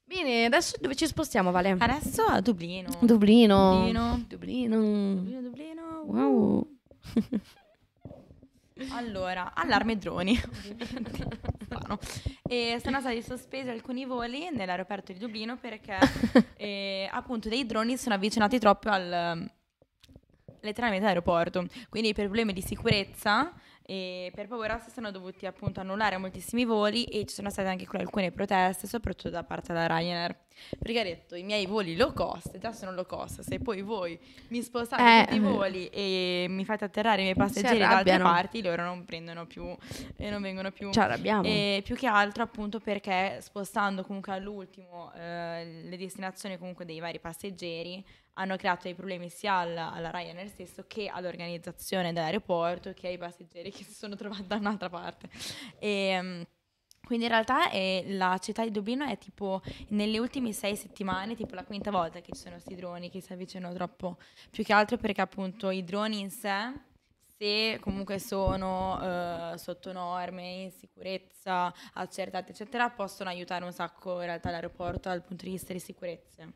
Bene, 0.03 0.47
adesso 0.47 0.77
dove 0.81 0.97
ci 0.97 1.07
spostiamo, 1.07 1.53
Vale? 1.53 1.77
Adesso 1.79 2.25
a 2.25 2.41
Dublino. 2.41 2.89
Dublino. 3.01 3.77
Dublino. 3.77 4.25
Dublino. 4.27 4.81
Dublino, 4.81 5.41
Dublino. 5.41 6.03
Wow. 6.07 6.79
Allora, 8.93 9.53
allarme 9.55 9.99
droni. 9.99 10.41
E 12.49 12.81
sono 12.83 12.99
stati 13.01 13.23
sospesi 13.23 13.69
alcuni 13.69 14.07
voli 14.07 14.49
nell'aeroporto 14.51 15.13
di 15.13 15.19
Dublino 15.19 15.59
perché 15.59 15.99
eh, 16.57 17.07
appunto 17.13 17.51
dei 17.51 17.67
droni 17.67 17.99
si 17.99 18.05
sono 18.05 18.15
avvicinati 18.15 18.59
troppo 18.59 18.89
al 18.89 19.51
letteralmente 20.63 21.05
all'aeroporto. 21.05 21.67
Quindi 21.89 22.13
per 22.13 22.25
problemi 22.25 22.53
di 22.53 22.63
sicurezza 22.63 23.53
e 23.83 24.31
per 24.35 24.47
paura 24.47 24.79
si 24.79 24.91
sono 24.91 25.11
dovuti 25.11 25.47
appunto 25.47 25.81
annullare 25.81 26.17
moltissimi 26.17 26.65
voli 26.65 27.05
e 27.07 27.25
ci 27.27 27.35
sono 27.35 27.51
state 27.51 27.69
anche 27.69 27.87
alcune 27.91 28.31
proteste, 28.31 28.87
soprattutto 28.87 29.31
da 29.31 29.43
parte 29.43 29.73
della 29.73 29.87
Ryanair. 29.89 30.37
Perché 30.79 31.01
ha 31.01 31.03
detto 31.03 31.35
i 31.35 31.43
miei 31.43 31.65
voli 31.67 31.97
low 31.97 32.13
cost 32.13 32.59
già 32.59 32.71
sono 32.71 32.93
low 32.93 33.07
cost, 33.07 33.41
se 33.41 33.59
poi 33.59 33.81
voi 33.83 34.17
mi 34.49 34.63
spostate 34.63 35.03
Eh, 35.03 35.25
tutti 35.25 35.37
i 35.37 35.39
voli 35.41 35.89
e 35.89 36.47
mi 36.51 36.65
fate 36.65 36.85
atterrare 36.85 37.21
i 37.21 37.25
miei 37.25 37.35
passeggeri 37.35 37.79
da 37.79 37.97
altre 37.97 38.19
parti, 38.19 38.63
loro 38.63 38.85
non 38.85 39.05
prendono 39.05 39.47
più 39.47 39.75
e 40.17 40.31
non 40.31 40.43
vengono 40.43 40.71
più. 40.71 40.93
Ci 40.93 40.99
arrabbiamo. 40.99 41.43
E 41.45 41.81
più 41.83 41.97
che 41.97 42.07
altro 42.07 42.43
appunto 42.43 42.79
perché 42.79 43.39
spostando 43.41 44.05
comunque 44.05 44.35
all'ultimo 44.35 45.13
eh, 45.15 45.83
le 45.89 45.97
destinazioni 45.97 46.59
comunque 46.59 46.85
dei 46.85 47.01
vari 47.01 47.19
passeggeri 47.19 48.05
hanno 48.41 48.57
creato 48.57 48.85
dei 48.85 48.95
problemi 48.95 49.29
sia 49.29 49.55
alla, 49.55 49.93
alla 49.93 50.11
Ryanair 50.11 50.49
stesso 50.49 50.85
che 50.87 51.09
all'organizzazione 51.09 52.13
dell'aeroporto 52.13 52.93
che 52.95 53.09
ai 53.09 53.19
passeggeri 53.19 53.71
che 53.71 53.85
si 53.85 53.93
sono 53.93 54.17
trovati 54.17 54.47
da 54.47 54.57
un'altra 54.57 54.89
parte. 54.89 55.29
E, 55.79 56.19
mm, 56.21 56.43
quindi 57.05 57.25
in 57.27 57.31
realtà 57.33 57.71
è- 57.71 58.05
la 58.09 58.39
città 58.39 58.63
di 58.63 58.71
Dublino 58.71 59.05
è 59.05 59.19
tipo 59.19 59.63
nelle 59.89 60.19
ultime 60.19 60.53
sei 60.53 60.77
settimane, 60.77 61.35
tipo 61.35 61.55
la 61.55 61.65
quinta 61.65 61.91
volta 61.91 62.21
che 62.21 62.33
ci 62.33 62.41
sono 62.41 62.55
questi 62.55 62.75
droni 62.77 63.11
che 63.11 63.21
si 63.21 63.33
avvicinano 63.33 63.75
troppo, 63.75 64.19
più 64.51 64.65
che 64.65 64.73
altro 64.73 64.97
perché 64.97 65.21
appunto 65.21 65.71
i 65.71 65.83
droni 65.85 66.21
in 66.21 66.31
sé, 66.31 66.73
se 67.41 67.79
comunque 67.81 68.19
sono 68.19 69.01
eh, 69.01 69.57
sotto 69.57 69.93
norme, 69.93 70.65
in 70.65 70.71
sicurezza, 70.71 71.73
accertate 71.95 72.53
eccetera, 72.53 72.91
possono 72.91 73.31
aiutare 73.31 73.65
un 73.65 73.73
sacco 73.73 74.21
in 74.21 74.27
realtà 74.27 74.51
l'aeroporto 74.51 75.09
dal 75.09 75.23
punto 75.23 75.45
di 75.45 75.53
vista 75.53 75.73
di 75.73 75.79
sicurezza. 75.79 76.47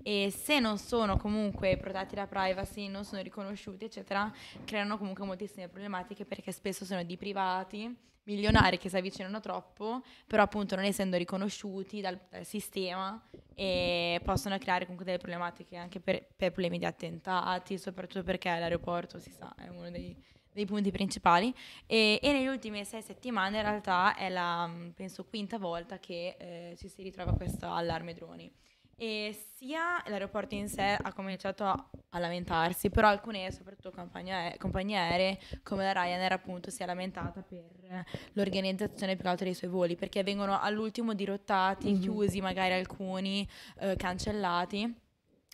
E 0.00 0.30
se 0.30 0.60
non 0.60 0.78
sono 0.78 1.16
comunque 1.16 1.76
protetti 1.76 2.14
da 2.14 2.28
privacy, 2.28 2.86
non 2.86 3.04
sono 3.04 3.20
riconosciuti 3.20 3.86
eccetera, 3.86 4.32
creano 4.64 4.96
comunque 4.96 5.24
moltissime 5.24 5.66
problematiche 5.66 6.24
perché 6.24 6.52
spesso 6.52 6.84
sono 6.84 7.02
di 7.02 7.16
privati 7.16 7.92
milionari 8.24 8.78
che 8.78 8.88
si 8.88 8.96
avvicinano 8.96 9.40
troppo, 9.40 10.02
però 10.26 10.42
appunto 10.42 10.76
non 10.76 10.84
essendo 10.84 11.16
riconosciuti 11.16 12.00
dal, 12.00 12.18
dal 12.28 12.44
sistema 12.44 13.20
e 13.54 14.20
possono 14.24 14.56
creare 14.58 14.82
comunque 14.82 15.04
delle 15.04 15.18
problematiche 15.18 15.76
anche 15.76 16.00
per, 16.00 16.24
per 16.36 16.52
problemi 16.52 16.78
di 16.78 16.84
attentati, 16.84 17.78
soprattutto 17.78 18.22
perché 18.22 18.48
l'aeroporto, 18.48 19.18
si 19.18 19.30
sa, 19.30 19.54
è 19.56 19.68
uno 19.68 19.90
dei, 19.90 20.16
dei 20.52 20.66
punti 20.66 20.90
principali. 20.90 21.52
E, 21.86 22.18
e 22.22 22.32
negli 22.32 22.46
ultimi 22.46 22.84
sei 22.84 23.02
settimane 23.02 23.56
in 23.56 23.62
realtà 23.62 24.14
è 24.14 24.28
la, 24.28 24.70
penso, 24.94 25.24
quinta 25.24 25.58
volta 25.58 25.98
che 25.98 26.36
eh, 26.38 26.76
ci 26.76 26.88
si 26.88 27.02
ritrova 27.02 27.32
questo 27.32 27.66
allarme 27.70 28.14
droni. 28.14 28.52
E 28.96 29.36
sia 29.56 30.02
l'aeroporto 30.06 30.54
in 30.54 30.68
sé 30.68 30.96
ha 31.00 31.12
cominciato 31.12 31.64
a, 31.64 31.90
a 32.10 32.18
lamentarsi, 32.20 32.88
però 32.90 33.08
alcune, 33.08 33.50
soprattutto 33.50 33.90
compagnie, 33.90 34.32
ae- 34.32 34.56
compagnie 34.58 34.96
aeree, 34.96 35.38
come 35.64 35.82
la 35.82 35.92
Ryanair, 35.92 36.32
appunto, 36.32 36.70
si 36.70 36.82
è 36.82 36.86
lamentata 36.86 37.42
per 37.42 38.04
l'organizzazione 38.34 39.14
più 39.14 39.22
che 39.24 39.28
altro 39.28 39.44
dei 39.44 39.54
suoi 39.54 39.70
voli, 39.70 39.96
perché 39.96 40.22
vengono 40.22 40.60
all'ultimo 40.60 41.14
dirottati, 41.14 41.92
Mhm. 41.92 42.00
chiusi 42.00 42.40
magari 42.40 42.74
alcuni, 42.74 43.48
eh, 43.80 43.96
cancellati. 43.96 44.94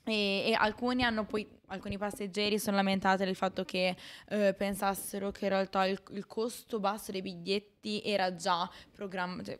E, 0.04 0.44
e 0.46 0.54
alcuni 0.54 1.02
hanno 1.04 1.26
poi, 1.26 1.46
alcuni 1.66 1.98
passeggeri 1.98 2.58
sono 2.58 2.76
lamentati 2.76 3.24
del 3.24 3.34
fatto 3.34 3.64
che 3.64 3.94
eh, 4.28 4.54
pensassero 4.54 5.30
che 5.30 5.44
in 5.44 5.50
realtà 5.50 5.84
il, 5.84 6.00
il 6.12 6.26
costo 6.26 6.80
basso 6.80 7.12
dei 7.12 7.20
biglietti 7.20 8.00
era 8.02 8.34
già 8.34 8.68
programmato. 8.92 9.44
Cioè, 9.50 9.58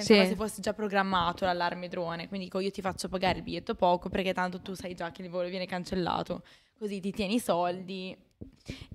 si 0.00 0.06
pensava 0.08 0.22
Sì. 0.22 0.28
si 0.28 0.34
fosse 0.34 0.60
già 0.62 0.72
programmato 0.72 1.44
l'allarme 1.44 1.88
drone, 1.88 2.28
quindi 2.28 2.46
dico 2.46 2.58
io 2.60 2.70
ti 2.70 2.80
faccio 2.80 3.08
pagare 3.08 3.38
il 3.38 3.44
biglietto 3.44 3.74
poco 3.74 4.08
perché 4.08 4.32
tanto 4.32 4.60
tu 4.60 4.74
sai 4.74 4.94
già 4.94 5.10
che 5.10 5.22
il 5.22 5.28
volo 5.28 5.48
viene 5.48 5.66
cancellato, 5.66 6.42
così 6.78 7.00
ti 7.00 7.12
tieni 7.12 7.34
i 7.34 7.40
soldi. 7.40 8.16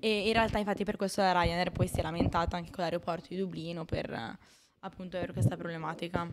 E 0.00 0.26
in 0.26 0.32
realtà 0.32 0.58
infatti 0.58 0.84
per 0.84 0.96
questo 0.96 1.20
la 1.20 1.32
Ryanair 1.32 1.70
poi 1.72 1.88
si 1.88 1.98
è 2.00 2.02
lamentata 2.02 2.56
anche 2.56 2.70
con 2.70 2.82
l'aeroporto 2.84 3.28
di 3.28 3.36
Dublino 3.36 3.84
per 3.84 4.36
appunto 4.80 5.16
avere 5.16 5.32
questa 5.32 5.56
problematica. 5.56 6.30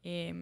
E, 0.00 0.34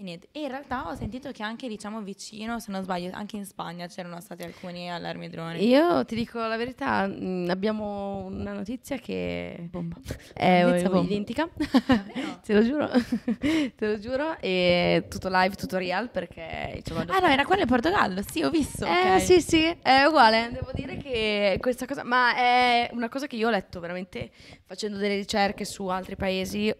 e 0.00 0.02
niente. 0.02 0.28
E 0.32 0.40
in 0.40 0.48
realtà 0.48 0.88
ho 0.88 0.94
sentito 0.94 1.30
che 1.30 1.42
anche 1.42 1.68
diciamo 1.68 2.00
vicino, 2.00 2.58
se 2.58 2.70
non 2.72 2.82
sbaglio, 2.82 3.10
anche 3.12 3.36
in 3.36 3.44
Spagna 3.44 3.86
c'erano 3.86 4.18
stati 4.20 4.42
alcuni 4.42 4.90
allarmi 4.90 5.28
droni. 5.28 5.66
Io 5.66 6.04
ti 6.06 6.14
dico 6.14 6.38
la 6.38 6.56
verità, 6.56 7.06
mh, 7.06 7.48
abbiamo 7.50 8.24
una 8.24 8.52
notizia 8.52 8.96
che 8.96 9.68
Bomba. 9.70 9.96
è 10.32 10.62
Notizia 10.64 10.88
bomba. 10.88 11.06
identica, 11.06 11.48
te 12.44 12.54
lo 12.54 12.62
giuro, 12.64 12.88
te 13.76 13.86
lo 13.86 13.98
giuro, 13.98 14.38
e 14.40 15.04
tutto 15.10 15.28
live, 15.30 15.54
tutto 15.54 15.76
real 15.76 16.10
perché 16.10 16.72
insomma, 16.76 17.04
Ah 17.08 17.18
no, 17.18 17.26
era 17.26 17.44
quello 17.44 17.62
in 17.62 17.68
Portogallo, 17.68 18.22
sì, 18.22 18.42
ho 18.42 18.48
visto. 18.50 18.86
Eh 18.86 19.14
ok. 19.16 19.20
sì 19.20 19.40
sì, 19.42 19.64
è 19.82 20.04
uguale, 20.04 20.48
devo 20.52 20.70
dire 20.74 20.96
che 20.96 21.58
questa 21.60 21.84
cosa, 21.84 22.04
ma 22.04 22.34
è 22.34 22.88
una 22.92 23.08
cosa 23.10 23.26
che 23.26 23.36
io 23.36 23.48
ho 23.48 23.50
letto 23.50 23.80
veramente 23.80 24.30
facendo 24.64 24.96
delle 24.96 25.16
ricerche 25.16 25.64
su 25.66 25.86
altri 25.88 26.16
paesi 26.16 26.74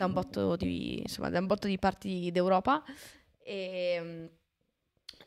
da 0.00 0.06
un 0.06 0.12
botto 0.14 0.56
di, 0.56 0.98
insomma, 1.00 1.28
da 1.28 1.38
un 1.40 1.46
botto 1.46 1.66
di 1.66 1.78
parti 1.78 2.30
d'Europa 2.32 2.82
e, 3.42 4.30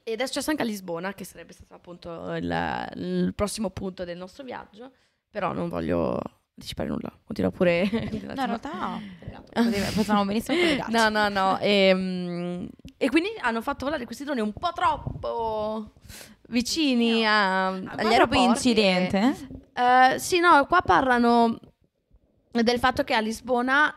ed 0.02 0.20
è 0.20 0.26
successo 0.26 0.50
anche 0.50 0.64
a 0.64 0.66
Lisbona, 0.66 1.14
che 1.14 1.24
sarebbe 1.26 1.54
stato 1.54 1.76
appunto 1.76 2.34
il, 2.34 2.90
il 2.96 3.34
prossimo 3.36 3.70
punto 3.70 4.04
del 4.04 4.18
nostro 4.18 4.44
viaggio, 4.44 4.92
però 5.30 5.54
non 5.54 5.70
voglio 5.70 6.20
anticipare 6.56 6.90
nulla, 6.90 7.16
continua 7.24 7.52
pure. 7.52 7.88
No, 8.34 8.42
in 8.42 8.46
realtà 8.48 8.76
no. 8.76 9.02
Poteva- 9.52 9.92
Potevamo 9.92 10.26
benissimo. 10.34 10.58
No, 10.90 11.10
no, 11.10 11.30
no. 11.30 11.60
E, 11.60 12.68
e 12.98 13.10
quindi 13.10 13.30
hanno 13.42 13.62
fatto 13.62 13.86
volare 13.86 14.06
questi 14.06 14.24
droni 14.24 14.40
un 14.42 14.54
po' 14.54 14.72
troppo 14.74 15.92
vicini 16.50 17.28
a, 17.28 17.68
Ah, 17.68 17.74
agli 17.96 18.08
aeroporti. 18.08 18.44
incidente? 18.44 19.36
Eh, 19.74 20.16
sì, 20.18 20.40
no, 20.40 20.66
qua 20.66 20.82
parlano 20.82 21.60
del 22.52 22.80
fatto 22.80 23.04
che 23.04 23.14
a 23.14 23.20
Lisbona 23.20 23.96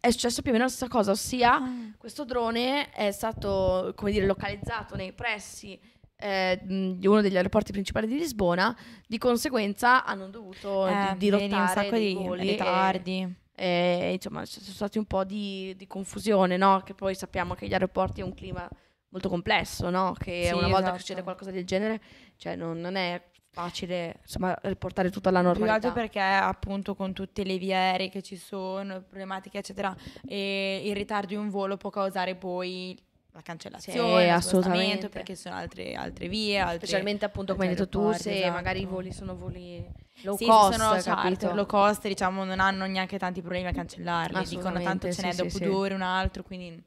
è 0.00 0.10
successo 0.10 0.40
più 0.42 0.50
o 0.50 0.52
meno 0.54 0.64
la 0.66 0.70
stessa 0.70 0.88
cosa, 0.88 1.10
ossia 1.10 1.54
Ah. 1.54 1.70
questo 1.98 2.24
drone 2.24 2.90
è 2.90 3.10
stato, 3.10 3.92
come 3.96 4.10
dire, 4.10 4.26
localizzato 4.26 4.96
nei 4.96 5.12
pressi 5.12 5.78
eh, 6.20 6.58
di 6.64 7.06
uno 7.06 7.20
degli 7.20 7.36
aeroporti 7.36 7.70
principali 7.70 8.08
di 8.08 8.16
Lisbona, 8.18 8.76
di 9.06 9.18
conseguenza 9.18 10.04
hanno 10.04 10.28
dovuto 10.28 10.86
Eh, 10.88 11.10
di- 11.12 11.18
dirottare 11.18 11.62
un 11.62 11.68
sacco 11.68 11.96
di 11.96 12.14
voli 12.14 12.48
e- 12.48 12.50
ritardi. 12.50 13.34
e, 13.54 14.12
insomma 14.14 14.44
ci 14.44 14.60
sono 14.60 14.74
stati 14.74 14.98
un 14.98 15.04
po' 15.04 15.22
di, 15.24 15.74
di 15.76 15.86
confusione, 15.86 16.56
no? 16.56 16.80
Che 16.84 16.94
poi 16.94 17.14
sappiamo 17.14 17.54
che 17.54 17.68
gli 17.68 17.72
aeroporti 17.72 18.20
è 18.20 18.24
un 18.24 18.34
clima 18.34 18.68
molto 19.10 19.28
complesso, 19.28 19.90
no? 19.90 20.12
Che 20.18 20.46
Sì, 20.46 20.52
una 20.52 20.62
volta 20.62 20.78
esatto. 20.78 20.92
che 20.94 20.98
succede 21.00 21.22
qualcosa 21.22 21.50
del 21.52 21.64
genere, 21.64 22.00
cioè 22.36 22.56
non, 22.56 22.80
non 22.80 22.96
è 22.96 23.22
facile 23.58 24.16
insomma 24.22 24.56
riportare 24.62 25.10
tutto 25.10 25.28
alla 25.28 25.40
Più 25.40 25.48
che 25.52 25.58
normalità. 25.58 25.88
altro 25.88 26.00
perché 26.02 26.20
appunto 26.20 26.94
con 26.94 27.12
tutte 27.12 27.42
le 27.42 27.58
vie 27.58 27.74
aeree 27.74 28.08
che 28.08 28.22
ci 28.22 28.36
sono, 28.36 29.00
problematiche 29.02 29.58
eccetera, 29.58 29.94
e 30.26 30.82
il 30.84 30.94
ritardo 30.94 31.26
di 31.28 31.34
un 31.34 31.48
volo 31.50 31.76
può 31.76 31.90
causare 31.90 32.36
poi 32.36 32.96
la 33.32 33.42
cancellazione, 33.42 34.22
Sì, 34.24 34.28
assolutamente. 34.30 35.08
perché 35.08 35.34
ci 35.34 35.42
sono 35.42 35.56
altre, 35.56 35.94
altre 35.94 36.28
vie, 36.28 36.58
altre... 36.58 36.86
Specialmente 36.86 37.24
appunto 37.24 37.54
come 37.54 37.68
hai 37.68 37.74
detto 37.74 37.88
tu, 37.88 38.12
se 38.12 38.38
esatto. 38.38 38.52
magari 38.52 38.80
i 38.80 38.84
voli 38.84 39.12
sono 39.12 39.36
voli 39.36 39.84
low 40.22 40.36
sì, 40.36 40.46
cost, 40.46 40.78
sono 40.78 40.96
charter, 41.00 41.54
low 41.54 41.66
cost, 41.66 42.06
diciamo, 42.08 42.42
non 42.44 42.58
hanno 42.58 42.86
neanche 42.86 43.18
tanti 43.18 43.40
problemi 43.40 43.68
a 43.68 43.72
cancellarli. 43.72 44.44
Dicono 44.46 44.80
tanto 44.80 45.12
ce 45.12 45.22
n'è 45.22 45.30
sì, 45.32 45.36
dopo 45.36 45.50
sì, 45.50 45.64
due 45.64 45.74
ore 45.74 45.94
un 45.94 46.02
altro, 46.02 46.42
quindi 46.42 46.82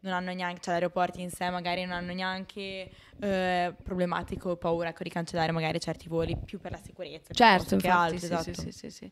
non 0.00 0.12
hanno 0.12 0.32
neanche, 0.32 0.60
cioè 0.60 0.74
gli 0.74 0.76
aeroporti 0.76 1.20
in 1.22 1.30
sé 1.30 1.50
magari 1.50 1.84
non 1.84 1.92
hanno 1.92 2.12
neanche 2.12 2.90
eh, 3.20 3.74
problematico 3.82 4.50
o 4.50 4.56
paura 4.56 4.90
ecco, 4.90 5.02
di 5.02 5.10
cancellare 5.10 5.52
magari 5.52 5.80
certi 5.80 6.08
voli 6.08 6.36
più 6.36 6.58
per 6.60 6.72
la 6.72 6.78
sicurezza 6.78 7.32
Certo, 7.32 7.74
infatti, 7.74 7.90
altro, 7.96 8.18
sì, 8.18 8.24
esatto. 8.24 8.52
sì, 8.54 8.62
sì, 8.62 8.72
sì, 8.72 8.90
sì. 8.90 9.10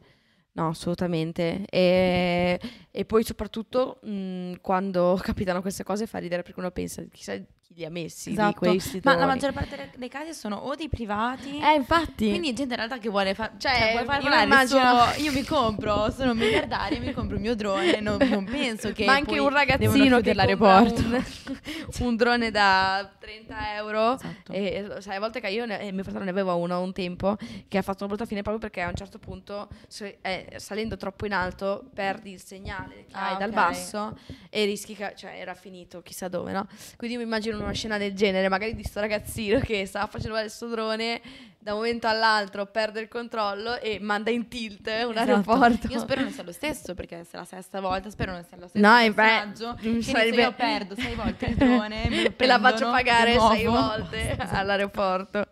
No, 0.55 0.69
assolutamente. 0.69 1.65
E, 1.71 2.61
e 2.91 3.05
poi 3.07 3.25
soprattutto 3.25 4.01
mh, 4.03 4.55
quando 4.61 5.19
capitano 5.23 5.63
queste 5.63 5.83
cose 5.83 6.07
fa 6.07 6.19
ridere 6.19 6.43
perché 6.43 6.61
uno 6.61 6.71
pensa 6.71 7.03
chissà 7.11 7.35
chi 7.73 7.81
li 7.81 7.85
ha 7.85 7.91
messi 7.91 8.29
di 8.31 8.35
Esatto. 8.37 8.59
questi 8.59 9.01
Ma 9.03 9.15
la 9.17 9.27
maggior 9.27 9.53
parte 9.53 9.77
de- 9.77 9.91
dei 9.97 10.09
casi 10.09 10.35
sono 10.35 10.57
o 10.57 10.75
dei 10.75 10.89
privati 10.89 11.59
Eh, 11.61 11.75
infatti. 11.75 12.29
Quindi 12.29 12.53
gente 12.53 12.73
in 12.75 12.77
realtà 12.77 12.99
che 12.99 13.09
vuole 13.09 13.35
fare, 13.35 13.53
Cioè, 13.59 13.73
cioè, 13.73 14.05
vuole 14.05 14.23
io 14.23 14.43
immagino- 14.43 15.05
suo- 15.13 15.23
io 15.23 15.33
mi 15.33 15.45
compro, 15.45 16.11
sono 16.11 16.35
miliardaria, 16.35 17.01
mi 17.01 17.13
compro 17.13 17.37
il 17.37 17.43
mio 17.43 17.55
drone, 17.55 18.01
non, 18.01 18.19
non 18.29 18.45
penso 18.45 18.93
che 18.93 19.05
Ma 19.05 19.15
anche 19.15 19.39
un 19.39 19.49
ragazzino 19.49 20.21
che 20.21 20.35
l'aeroporto. 20.35 21.01
un, 21.01 21.25
un 22.01 22.17
drone 22.17 22.51
da 22.51 23.11
30 23.19 23.75
euro 23.77 24.15
Esatto. 24.15 24.53
e 24.53 24.97
sai 24.99 25.17
a 25.17 25.21
volte 25.21 25.41
che 25.41 25.49
io 25.49 25.65
ne, 25.67 25.81
eh, 25.81 25.93
mio 25.93 26.03
fratello 26.03 26.25
ne 26.25 26.31
aveva 26.31 26.55
uno 26.55 26.81
un 26.81 26.93
tempo 26.93 27.37
che 27.69 27.79
ha 27.79 27.83
fatto 27.83 28.05
una 28.05 28.09
brutta 28.09 28.27
fine 28.27 28.43
proprio 28.43 28.61
perché 28.69 28.83
a 28.83 28.89
un 28.89 28.95
certo 28.95 29.19
punto 29.19 29.69
se- 29.89 30.19
eh, 30.23 30.55
salendo 30.57 30.97
troppo 30.97 31.27
in 31.27 31.33
alto 31.33 31.85
perdi 31.95 32.33
il 32.33 32.43
segnale 32.43 33.05
che 33.07 33.13
Ah, 33.13 33.31
hai 33.33 33.37
dal 33.39 33.49
ok. 33.51 33.55
basso 33.55 34.17
e 34.51 34.65
rischi 34.65 34.95
che 34.95 35.13
cioè 35.17 35.35
era 35.39 35.55
finito 35.55 36.03
chissà 36.03 36.29
dove 36.29 36.53
no 36.53 36.67
quindi 36.97 37.17
io 37.17 37.21
mi 37.23 37.27
immagino 37.27 37.57
una 37.65 37.73
scena 37.73 37.99
del 37.99 38.15
genere 38.15 38.49
magari 38.49 38.75
di 38.75 38.83
sto 38.85 39.01
ragazzino 39.01 39.61
che 39.61 39.87
stava 39.87 40.07
facendo 40.07 40.39
il 40.41 40.51
suo 40.51 40.69
drone 40.69 41.21
da 41.59 41.73
un 41.75 41.79
momento 41.79 42.09
all'altro 42.09 42.67
perde 42.67 42.99
il 43.01 43.07
controllo 43.07 43.79
e 43.81 43.99
manda 44.01 44.31
in 44.31 44.49
tilt 44.49 44.87
un 44.89 44.93
Esatto. 45.13 45.19
aeroporto 45.21 45.87
Io 45.89 46.01
spero 46.01 46.23
non 46.23 46.31
sia 46.33 46.43
lo 46.43 46.51
stesso, 46.51 46.95
perché 46.95 47.23
se 47.23 47.37
è 47.37 47.37
la 47.37 47.45
sesta 47.45 47.81
volta 47.81 48.11
spero 48.11 48.33
non 48.33 48.45
sia 48.45 48.57
lo 48.57 48.67
stesso 48.67 48.85
No, 48.85 48.99
e 48.99 49.09
beh, 49.11 49.15
personaggio. 49.15 49.75
che 49.81 49.89
inizio 49.89 50.13
sarebbe- 50.13 50.43
io 50.43 50.53
perdo 50.55 50.95
sei 50.97 51.15
volte 51.15 51.47
il 51.47 51.55
drone, 51.55 52.09
lo 52.25 52.33
Te 52.35 52.47
la 52.47 52.59
faccio 52.59 52.91
pagare 52.91 53.39
sei 53.39 53.65
volte 53.67 54.31
Esatto. 54.33 54.55
all'aeroporto. 54.57 55.47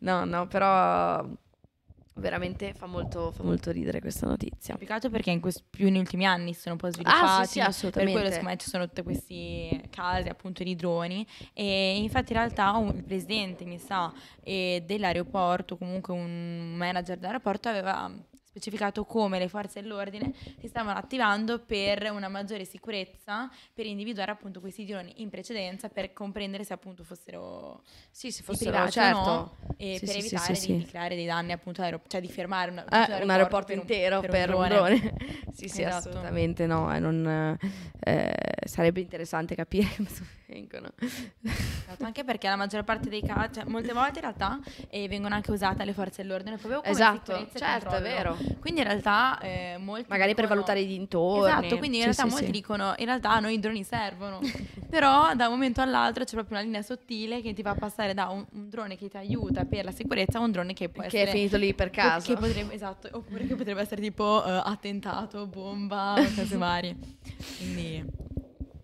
No, 0.00 0.24
no, 0.26 0.46
però 0.46 1.24
veramente 2.16 2.72
fa 2.74 2.86
molto, 2.86 3.30
fa 3.30 3.42
molto 3.42 3.70
ridere 3.70 4.00
questa 4.00 4.26
notizia. 4.26 4.78
Altro 4.88 5.10
perché 5.10 5.30
in 5.30 5.40
quest- 5.40 5.64
più 5.68 5.86
negli 5.90 5.98
ultimi 6.00 6.24
anni 6.26 6.52
si 6.54 6.60
sono 6.60 6.74
un 6.74 6.80
po' 6.80 6.90
sviluppati. 6.90 7.24
Ah, 7.24 7.44
sì, 7.44 7.52
sì, 7.52 7.58
Per 7.58 7.68
assolutamente. 7.68 8.12
quello 8.12 8.28
secondo 8.30 8.50
me 8.50 8.56
ci 8.56 8.68
sono 8.70 8.86
tutti 8.86 9.02
questi 9.02 9.82
casi 9.90 10.28
appunto 10.28 10.62
di 10.64 10.74
droni 10.76 11.26
e 11.52 11.96
infatti 11.98 12.32
in 12.32 12.38
realtà 12.38 12.72
un- 12.72 12.94
il 12.96 13.04
presidente 13.04 13.64
mi 13.64 13.78
sa 13.78 14.12
e 14.42 14.82
dell'aeroporto, 14.86 15.76
comunque 15.76 16.14
un 16.14 16.74
manager 16.76 17.16
dell'aeroporto 17.18 17.68
aveva 17.68 18.10
specificato 18.60 19.04
come 19.04 19.38
le 19.38 19.48
forze 19.48 19.82
dell'ordine 19.82 20.32
si 20.58 20.66
stavano 20.66 20.98
attivando 20.98 21.58
per 21.58 22.10
una 22.10 22.28
maggiore 22.28 22.64
sicurezza, 22.64 23.50
per 23.74 23.84
individuare 23.84 24.30
appunto 24.30 24.60
questi 24.60 24.86
droni 24.86 25.12
in 25.20 25.28
precedenza, 25.28 25.90
per 25.90 26.14
comprendere 26.14 26.64
se 26.64 26.72
appunto 26.72 27.04
fossero 27.04 27.82
Sì, 28.10 28.32
se 28.32 28.42
fossero, 28.42 28.70
privati 28.70 28.92
certo. 28.92 29.18
no, 29.20 29.56
e 29.76 29.96
Sì, 29.98 30.06
per 30.06 30.14
sì, 30.14 30.20
evitare 30.20 30.54
sì, 30.54 30.76
di, 30.78 30.84
creare 30.86 31.14
dei 31.16 31.26
danni 31.26 31.52
appunto 31.52 31.80
all'aeroporto, 31.80 32.16
cioè 32.16 32.26
di 32.26 32.32
fermare 32.32 32.70
una- 32.70 32.84
Eh, 32.84 33.04
tutto 33.04 33.22
un 33.22 33.30
aeroporto 33.30 33.66
per 33.66 33.76
intero 33.76 34.20
per, 34.20 34.30
per 34.30 34.54
un 34.54 34.68
drone. 34.68 35.14
sì, 35.52 35.68
sì, 35.68 35.82
Esatto. 35.82 36.08
assolutamente 36.08 36.64
no. 36.66 36.98
non, 36.98 37.58
eh, 38.00 38.34
sarebbe 38.64 39.00
interessante 39.00 39.54
capire 39.54 39.86
come 39.96 40.08
vengono. 40.46 40.88
Esatto, 41.86 42.04
anche 42.04 42.24
perché 42.24 42.48
la 42.48 42.56
maggior 42.56 42.82
parte 42.82 43.08
dei 43.08 43.22
casi, 43.22 43.54
cioè, 43.54 43.64
molte 43.64 43.92
volte 43.92 44.18
in 44.18 44.22
realtà 44.22 44.58
eh, 44.88 45.06
vengono 45.06 45.36
anche 45.36 45.52
usate 45.52 45.84
le 45.84 45.92
forze 45.92 46.22
dell'ordine 46.22 46.56
proprio 46.56 46.80
come 46.80 46.92
Esatto, 46.92 47.32
sicurezza 47.32 47.58
certo, 47.58 47.94
è 47.96 48.02
vero. 48.02 48.36
Quindi 48.58 48.80
in 48.80 48.86
realtà 48.88 49.38
eh, 49.38 49.76
molti 49.78 50.06
Magari 50.08 50.34
per 50.34 50.44
dicono- 50.46 50.48
valutare 50.62 50.80
i 50.80 50.86
dintorni. 50.86 51.48
Esatto, 51.48 51.78
quindi 51.78 51.98
in 51.98 52.02
Sì, 52.02 52.08
realtà 52.10 52.22
sì, 52.24 52.28
molti 52.30 52.44
sì. 52.46 52.50
dicono 52.50 52.94
in 52.96 53.04
realtà 53.04 53.30
a 53.30 53.38
noi 53.40 53.54
i 53.54 53.60
droni 53.60 53.84
servono. 53.84 54.40
Però 54.90 55.32
da 55.34 55.46
un 55.46 55.52
momento 55.52 55.80
all'altro 55.80 56.24
c'è 56.24 56.32
proprio 56.32 56.56
una 56.56 56.66
linea 56.66 56.82
sottile 56.82 57.40
che 57.40 57.52
ti 57.52 57.62
fa 57.62 57.74
passare 57.74 58.14
da 58.14 58.28
un, 58.28 58.44
un 58.52 58.68
drone 58.68 58.96
che 58.96 59.08
ti 59.08 59.16
aiuta 59.16 59.64
per 59.64 59.84
la 59.84 59.92
sicurezza 59.92 60.38
a 60.38 60.40
un 60.40 60.50
drone 60.50 60.72
che 60.74 60.88
può 60.88 61.02
che 61.02 61.08
essere 61.08 61.30
è 61.30 61.34
finito 61.34 61.56
lì 61.56 61.72
per 61.74 61.90
che- 61.90 62.00
caso. 62.00 62.34
Che 62.34 62.40
potrebbe, 62.40 62.74
esatto, 62.74 63.08
oppure 63.12 63.46
che 63.46 63.54
potrebbe 63.54 63.80
essere 63.80 64.00
tipo 64.02 64.44
eh, 64.44 64.60
attentato, 64.64 65.46
bomba, 65.46 66.14
cose 66.34 66.56
varie. 66.56 66.96
Quindi 67.58 68.04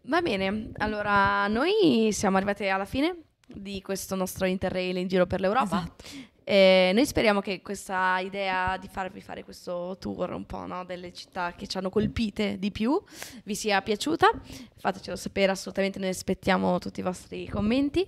Va 0.07 0.21
bene, 0.21 0.71
allora 0.79 1.47
noi 1.47 2.11
siamo 2.12 2.37
arrivati 2.37 2.67
alla 2.69 2.85
fine 2.85 3.17
di 3.47 3.81
questo 3.83 4.15
nostro 4.15 4.47
interrail 4.47 4.97
in 4.97 5.07
giro 5.07 5.27
per 5.27 5.41
l'Europa. 5.41 5.77
Esatto. 5.77 6.31
E 6.45 6.91
noi 6.93 7.07
speriamo 7.07 7.41
che 7.41 7.62
questa 7.62 8.19
idea 8.19 8.77
di 8.77 8.88
farvi 8.88 9.21
fare 9.21 9.45
questo 9.45 9.97
tour 10.01 10.33
un 10.33 10.45
po' 10.45 10.67
no, 10.67 10.85
delle 10.85 11.12
città 11.12 11.55
che 11.57 11.69
ci 11.69 11.79
hanno 11.79 11.88
colpite 11.88 12.59
di 12.59 12.73
più 12.73 13.01
vi 13.45 13.55
sia 13.55 13.81
piaciuta. 13.81 14.29
Fatecelo 14.77 15.17
sapere, 15.17 15.53
assolutamente 15.53 16.01
ne 16.01 16.09
aspettiamo 16.09 16.79
tutti 16.79 17.01
i 17.01 17.05
vostri 17.05 17.49
commenti. 17.49 18.05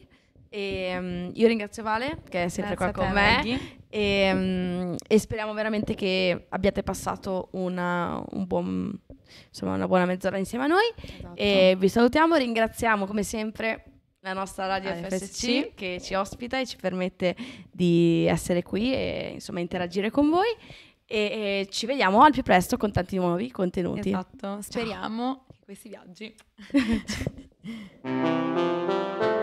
E, 0.48 0.96
mm, 0.98 1.30
io 1.34 1.46
ringrazio 1.46 1.82
Vale 1.82 2.22
che 2.28 2.44
è 2.44 2.48
sempre 2.48 2.74
Grazie 2.76 2.92
qua 2.92 3.04
con 3.04 3.12
me 3.12 3.82
e, 3.88 4.32
mm, 4.32 4.94
e 5.06 5.18
speriamo 5.18 5.52
veramente 5.52 5.94
che 5.94 6.46
abbiate 6.48 6.82
passato 6.82 7.48
una, 7.52 8.22
un 8.30 8.46
buon, 8.46 9.00
insomma, 9.48 9.74
una 9.74 9.86
buona 9.86 10.04
mezz'ora 10.04 10.38
insieme 10.38 10.64
a 10.64 10.68
noi. 10.68 10.92
Esatto. 10.96 11.36
E 11.36 11.76
vi 11.78 11.88
salutiamo, 11.88 12.36
ringraziamo 12.36 13.06
come 13.06 13.22
sempre 13.22 13.84
la 14.20 14.32
nostra 14.32 14.66
radio 14.66 14.90
Radio 14.90 15.08
FSC, 15.08 15.26
FSC. 15.26 15.74
che 15.74 16.00
ci 16.00 16.14
ospita 16.14 16.58
e 16.58 16.66
ci 16.66 16.76
permette 16.76 17.36
di 17.70 18.26
essere 18.26 18.62
qui 18.62 18.92
e 18.92 19.32
insomma 19.34 19.60
interagire 19.60 20.10
con 20.10 20.30
voi 20.30 20.48
e, 21.06 21.18
e 21.18 21.68
ci 21.70 21.84
vediamo 21.84 22.22
al 22.22 22.32
più 22.32 22.42
presto 22.42 22.76
con 22.78 22.90
tanti 22.90 23.16
nuovi 23.16 23.50
contenuti. 23.50 24.08
Esatto, 24.08 24.60
speriamo 24.62 25.44
che 25.50 25.58
questi 25.64 25.88
viaggi 25.88 26.34